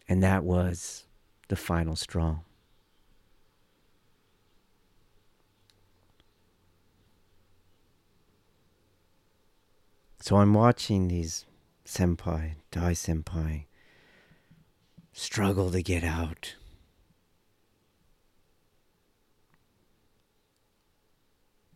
And 0.08 0.22
that 0.24 0.44
was 0.44 1.06
the 1.48 1.56
final 1.56 1.96
straw. 1.96 2.40
So 10.20 10.38
I'm 10.38 10.54
watching 10.54 11.10
these 11.10 11.46
senpai, 11.86 12.54
Dai 12.72 12.94
senpai, 12.94 13.66
struggle 15.12 15.70
to 15.72 15.82
get 15.82 16.04
out. 16.04 16.56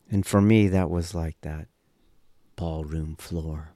And 0.09 0.25
for 0.25 0.41
me, 0.41 0.67
that 0.69 0.89
was 0.89 1.13
like 1.13 1.35
that 1.41 1.67
ballroom 2.55 3.15
floor. 3.17 3.73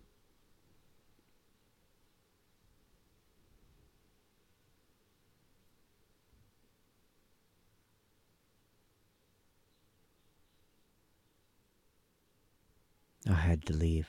I 13.29 13.33
had 13.33 13.65
to 13.65 13.73
leave. 13.73 14.07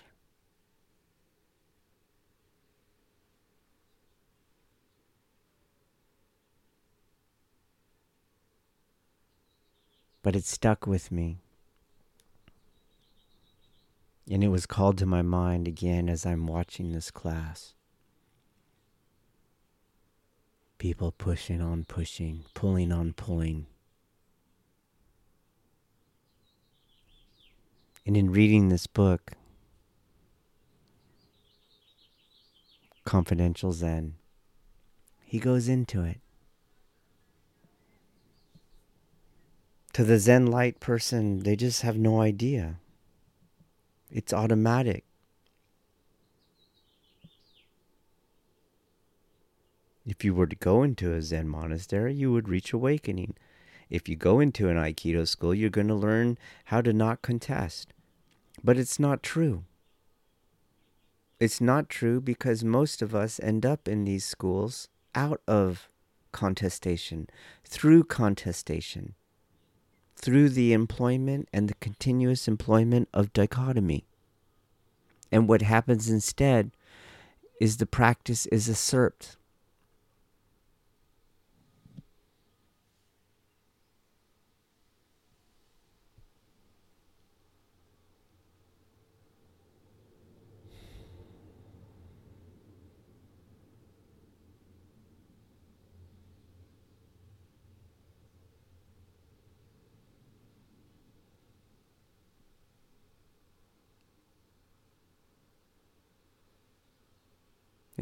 But 10.22 10.36
it 10.36 10.44
stuck 10.44 10.86
with 10.86 11.10
me. 11.10 11.40
And 14.30 14.44
it 14.44 14.48
was 14.48 14.66
called 14.66 14.98
to 14.98 15.06
my 15.06 15.22
mind 15.22 15.66
again 15.66 16.08
as 16.08 16.24
I'm 16.24 16.46
watching 16.46 16.92
this 16.92 17.10
class. 17.10 17.74
People 20.78 21.12
pushing 21.12 21.60
on 21.60 21.84
pushing, 21.84 22.44
pulling 22.54 22.92
on 22.92 23.12
pulling. 23.12 23.66
And 28.04 28.16
in 28.16 28.30
reading 28.30 28.68
this 28.68 28.86
book, 28.86 29.32
Confidential 33.04 33.72
Zen, 33.72 34.14
he 35.24 35.38
goes 35.38 35.68
into 35.68 36.02
it. 36.04 36.20
To 39.94 40.04
the 40.04 40.18
Zen 40.18 40.46
light 40.46 40.80
person, 40.80 41.40
they 41.40 41.54
just 41.54 41.82
have 41.82 41.96
no 41.96 42.20
idea. 42.20 42.76
It's 44.12 44.34
automatic. 44.34 45.04
If 50.04 50.22
you 50.22 50.34
were 50.34 50.46
to 50.46 50.56
go 50.56 50.82
into 50.82 51.14
a 51.14 51.22
Zen 51.22 51.48
monastery, 51.48 52.12
you 52.12 52.30
would 52.30 52.48
reach 52.48 52.74
awakening. 52.74 53.36
If 53.88 54.10
you 54.10 54.16
go 54.16 54.38
into 54.38 54.68
an 54.68 54.76
Aikido 54.76 55.26
school, 55.26 55.54
you're 55.54 55.70
going 55.70 55.88
to 55.88 55.94
learn 55.94 56.36
how 56.66 56.82
to 56.82 56.92
not 56.92 57.22
contest. 57.22 57.94
But 58.62 58.76
it's 58.76 58.98
not 58.98 59.22
true. 59.22 59.64
It's 61.40 61.60
not 61.60 61.88
true 61.88 62.20
because 62.20 62.62
most 62.62 63.00
of 63.00 63.14
us 63.14 63.40
end 63.40 63.64
up 63.64 63.88
in 63.88 64.04
these 64.04 64.24
schools 64.26 64.88
out 65.14 65.40
of 65.48 65.88
contestation, 66.32 67.28
through 67.64 68.04
contestation, 68.04 69.14
through 70.22 70.48
the 70.48 70.72
employment 70.72 71.48
and 71.52 71.68
the 71.68 71.74
continuous 71.74 72.46
employment 72.46 73.08
of 73.12 73.32
dichotomy. 73.32 74.06
And 75.32 75.48
what 75.48 75.62
happens 75.62 76.08
instead 76.08 76.70
is 77.60 77.76
the 77.76 77.86
practice 77.86 78.46
is 78.46 78.68
usurped 78.68 79.36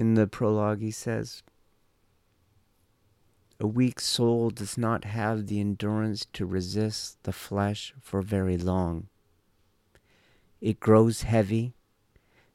In 0.01 0.14
the 0.14 0.26
prologue, 0.26 0.80
he 0.80 0.92
says, 0.92 1.42
A 3.61 3.66
weak 3.66 4.01
soul 4.01 4.48
does 4.48 4.78
not 4.78 5.05
have 5.05 5.46
the 5.46 5.61
endurance 5.61 6.26
to 6.32 6.46
resist 6.46 7.22
the 7.24 7.34
flesh 7.34 7.92
for 8.01 8.22
very 8.22 8.57
long. 8.57 9.09
It 10.59 10.80
grows 10.80 11.24
heavy, 11.24 11.74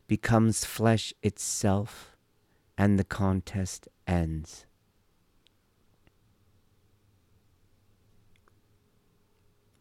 becomes 0.07 0.65
flesh 0.65 1.13
itself, 1.21 2.15
and 2.79 2.97
the 2.97 3.03
contest 3.03 3.87
ends. 4.07 4.65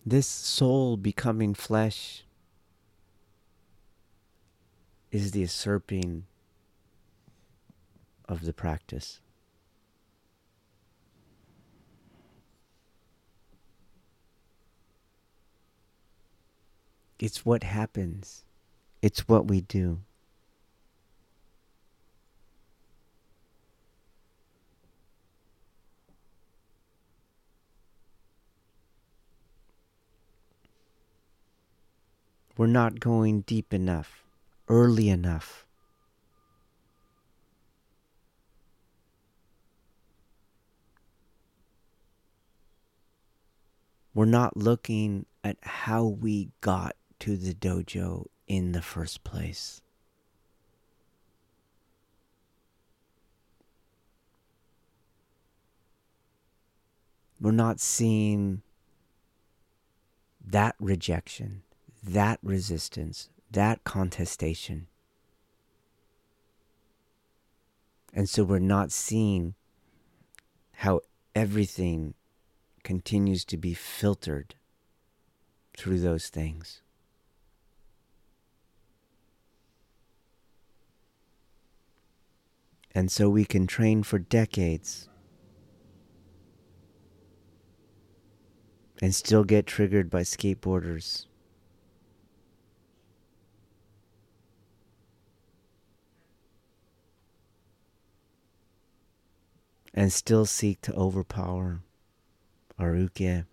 This 0.04 0.26
soul 0.26 0.98
becoming 0.98 1.54
flesh 1.54 2.26
is 5.10 5.30
the 5.30 5.40
usurping 5.40 6.26
of 8.28 8.44
the 8.44 8.52
practice. 8.52 9.20
It's 17.18 17.44
what 17.46 17.62
happens. 17.62 18.44
It's 19.00 19.28
what 19.28 19.46
we 19.46 19.60
do. 19.60 20.00
We're 32.56 32.66
not 32.66 33.00
going 33.00 33.40
deep 33.42 33.74
enough, 33.74 34.24
early 34.68 35.08
enough. 35.08 35.66
We're 44.14 44.26
not 44.26 44.56
looking 44.56 45.26
at 45.42 45.56
how 45.62 46.04
we 46.04 46.50
got 46.60 46.94
to 47.20 47.36
the 47.36 47.52
dojo 47.52 48.26
in 48.46 48.72
the 48.72 48.82
first 48.82 49.24
place. 49.24 49.80
We're 57.40 57.50
not 57.50 57.80
seeing 57.80 58.62
that 60.46 60.76
rejection, 60.78 61.62
that 62.02 62.38
resistance, 62.42 63.28
that 63.50 63.82
contestation. 63.82 64.86
And 68.14 68.28
so 68.28 68.44
we're 68.44 68.60
not 68.60 68.92
seeing 68.92 69.54
how 70.72 71.00
everything 71.34 72.14
continues 72.84 73.44
to 73.46 73.56
be 73.56 73.74
filtered 73.74 74.54
through 75.76 75.98
those 75.98 76.28
things. 76.28 76.82
And 82.94 83.10
so 83.10 83.28
we 83.28 83.44
can 83.44 83.66
train 83.66 84.04
for 84.04 84.20
decades 84.20 85.08
and 89.02 89.12
still 89.12 89.42
get 89.42 89.66
triggered 89.66 90.08
by 90.10 90.20
skateboarders. 90.20 91.26
And 99.92 100.12
still 100.12 100.44
seek 100.44 100.80
to 100.82 100.94
overpower 100.94 101.80
our 102.78 102.94
uke. 102.94 103.44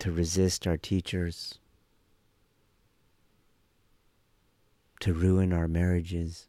To 0.00 0.10
resist 0.10 0.66
our 0.66 0.78
teachers, 0.78 1.58
to 5.00 5.12
ruin 5.12 5.52
our 5.52 5.68
marriages, 5.68 6.46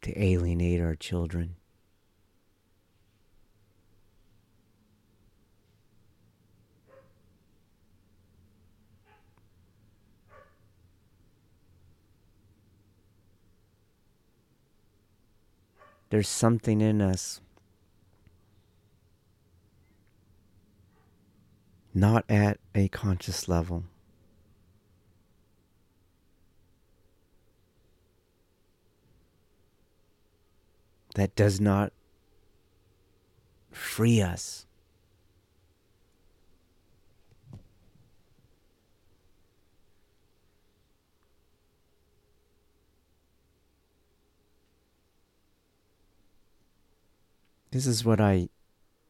to 0.00 0.18
alienate 0.18 0.80
our 0.80 0.94
children. 0.94 1.56
There's 16.14 16.28
something 16.28 16.80
in 16.80 17.02
us 17.02 17.40
not 21.92 22.24
at 22.28 22.60
a 22.72 22.86
conscious 22.86 23.48
level. 23.48 23.82
That 31.16 31.34
does 31.34 31.60
not 31.60 31.92
free 33.72 34.22
us. 34.22 34.63
This 47.74 47.88
is 47.88 48.04
what 48.04 48.20
I 48.20 48.50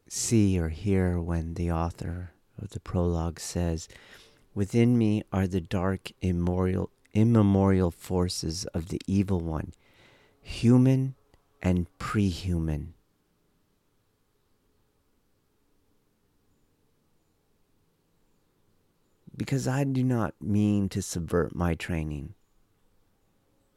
see 0.08 0.58
or 0.58 0.70
hear 0.70 1.20
when 1.20 1.52
the 1.52 1.70
author 1.70 2.32
of 2.56 2.70
the 2.70 2.80
prologue 2.80 3.38
says, 3.38 3.88
Within 4.54 4.96
me 4.96 5.22
are 5.30 5.46
the 5.46 5.60
dark, 5.60 6.10
immemorial, 6.22 6.88
immemorial 7.12 7.90
forces 7.90 8.64
of 8.72 8.88
the 8.88 9.02
evil 9.06 9.38
one, 9.38 9.74
human 10.40 11.14
and 11.60 11.86
pre 11.98 12.30
human. 12.30 12.94
Because 19.36 19.68
I 19.68 19.84
do 19.84 20.02
not 20.02 20.36
mean 20.40 20.88
to 20.88 21.02
subvert 21.02 21.54
my 21.54 21.74
training. 21.74 22.32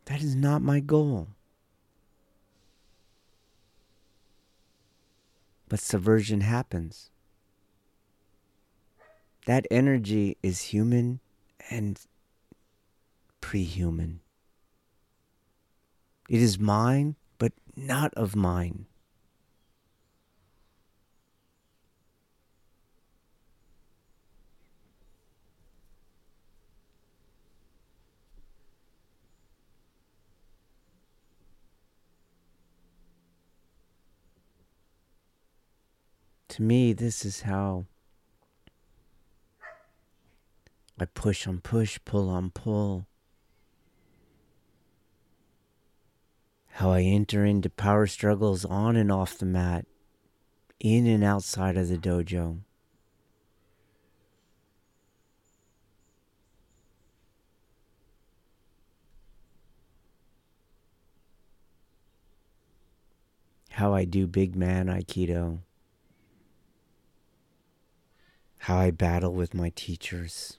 That 0.05 0.23
is 0.23 0.33
not 0.33 0.61
my 0.61 0.79
goal. 0.79 1.27
But 5.69 5.79
subversion 5.79 6.41
happens. 6.41 7.09
That 9.45 9.65
energy 9.71 10.37
is 10.43 10.61
human 10.61 11.19
and 11.69 11.99
pre 13.41 13.63
human. 13.63 14.21
It 16.29 16.41
is 16.41 16.59
mine, 16.59 17.15
but 17.37 17.53
not 17.75 18.13
of 18.15 18.35
mine. 18.35 18.85
To 36.57 36.63
me, 36.63 36.91
this 36.91 37.23
is 37.23 37.41
how 37.41 37.85
I 40.99 41.05
push 41.05 41.45
on 41.45 41.59
push, 41.59 41.99
pull 42.03 42.31
on 42.31 42.49
pull. 42.49 43.05
How 46.65 46.89
I 46.89 47.03
enter 47.03 47.45
into 47.45 47.69
power 47.69 48.07
struggles 48.07 48.65
on 48.65 48.95
and 48.95 49.11
off 49.11 49.37
the 49.37 49.45
mat, 49.45 49.85
in 50.79 51.05
and 51.05 51.23
outside 51.23 51.77
of 51.77 51.89
the 51.89 51.97
dojo. 51.99 52.61
How 63.69 63.93
I 63.93 64.05
do 64.05 64.25
big 64.25 64.55
man 64.55 64.87
Aikido. 64.87 65.59
How 68.67 68.79
I 68.79 68.91
battle 68.91 69.33
with 69.33 69.53
my 69.53 69.71
teachers 69.73 70.57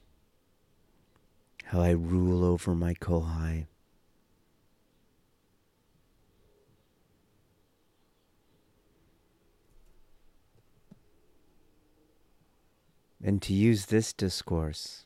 how 1.65 1.83
I 1.83 1.91
rule 1.91 2.43
over 2.43 2.75
my 2.75 2.95
kohai. 2.95 3.67
And 13.23 13.43
to 13.43 13.53
use 13.53 13.85
this 13.85 14.15
discourse 14.15 15.05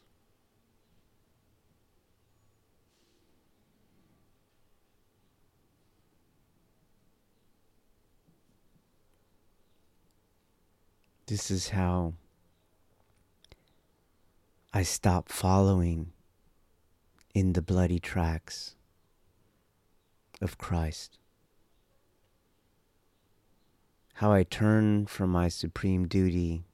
This 11.26 11.50
is 11.50 11.70
how 11.70 12.12
I 14.74 14.84
stop 14.84 15.28
following 15.28 16.12
in 17.34 17.52
the 17.52 17.60
bloody 17.60 17.98
tracks 17.98 18.74
of 20.40 20.56
Christ. 20.56 21.18
How 24.14 24.32
I 24.32 24.44
turn 24.44 25.04
from 25.04 25.28
my 25.28 25.48
supreme 25.48 26.08
duty 26.08 26.64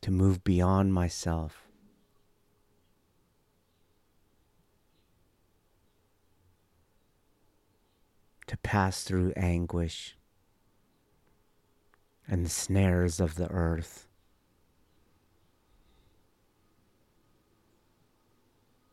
to 0.00 0.12
move 0.12 0.44
beyond 0.44 0.94
myself. 0.94 1.65
To 8.48 8.56
pass 8.58 9.02
through 9.02 9.32
anguish 9.36 10.16
and 12.28 12.44
the 12.44 12.50
snares 12.50 13.20
of 13.20 13.36
the 13.36 13.50
earth. 13.50 14.06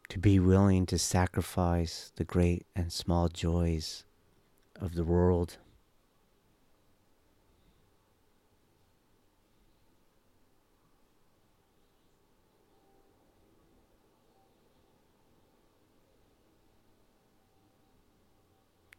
To 0.09 0.19
be 0.19 0.39
willing 0.39 0.85
to 0.87 0.97
sacrifice 0.97 2.11
the 2.15 2.23
great 2.23 2.65
and 2.75 2.91
small 2.91 3.29
joys 3.29 4.03
of 4.79 4.93
the 4.95 5.03
world. 5.03 5.57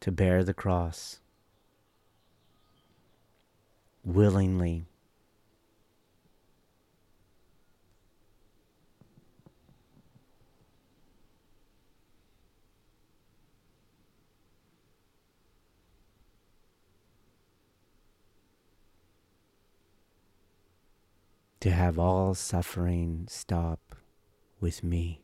To 0.05 0.13
bear 0.13 0.45
the 0.45 0.53
cross 0.53 1.21
willingly. 4.05 4.85
To 21.61 21.71
have 21.71 21.99
all 21.99 22.35
suffering 22.35 23.25
stop 23.31 23.97
with 24.61 24.85
me. 24.85 25.24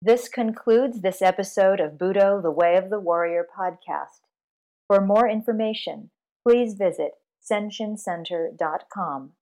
This 0.00 0.28
concludes 0.28 1.00
this 1.00 1.20
episode 1.20 1.80
of 1.80 1.98
Budo, 1.98 2.40
the 2.40 2.52
Way 2.52 2.76
of 2.76 2.88
the 2.88 3.00
Warrior 3.00 3.44
podcast. 3.44 4.20
For 4.86 5.00
more 5.00 5.28
information, 5.28 6.10
please 6.46 6.74
visit 6.74 7.12
senshincenter.com. 7.42 9.32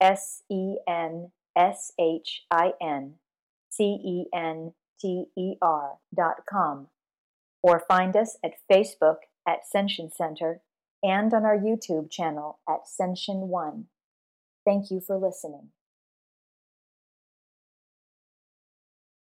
S 0.00 0.42
E 0.50 0.76
N 0.88 1.32
S 1.56 1.92
H 2.00 2.44
I 2.50 2.72
N 2.80 3.14
C 3.68 3.84
E 3.84 4.24
N 4.34 4.72
T 4.98 5.26
E 5.36 5.56
R.com. 5.60 6.88
Or 7.62 7.84
find 7.86 8.16
us 8.16 8.38
at 8.44 8.54
Facebook 8.70 9.16
at 9.46 9.60
Senshin 9.74 10.10
Center 10.12 10.62
and 11.02 11.34
on 11.34 11.44
our 11.44 11.58
YouTube 11.58 12.10
channel 12.10 12.60
at 12.68 12.86
Senshin 12.86 13.48
One. 13.48 13.86
Thank 14.64 14.90
you 14.90 15.00
for 15.00 15.18
listening. 15.18 15.70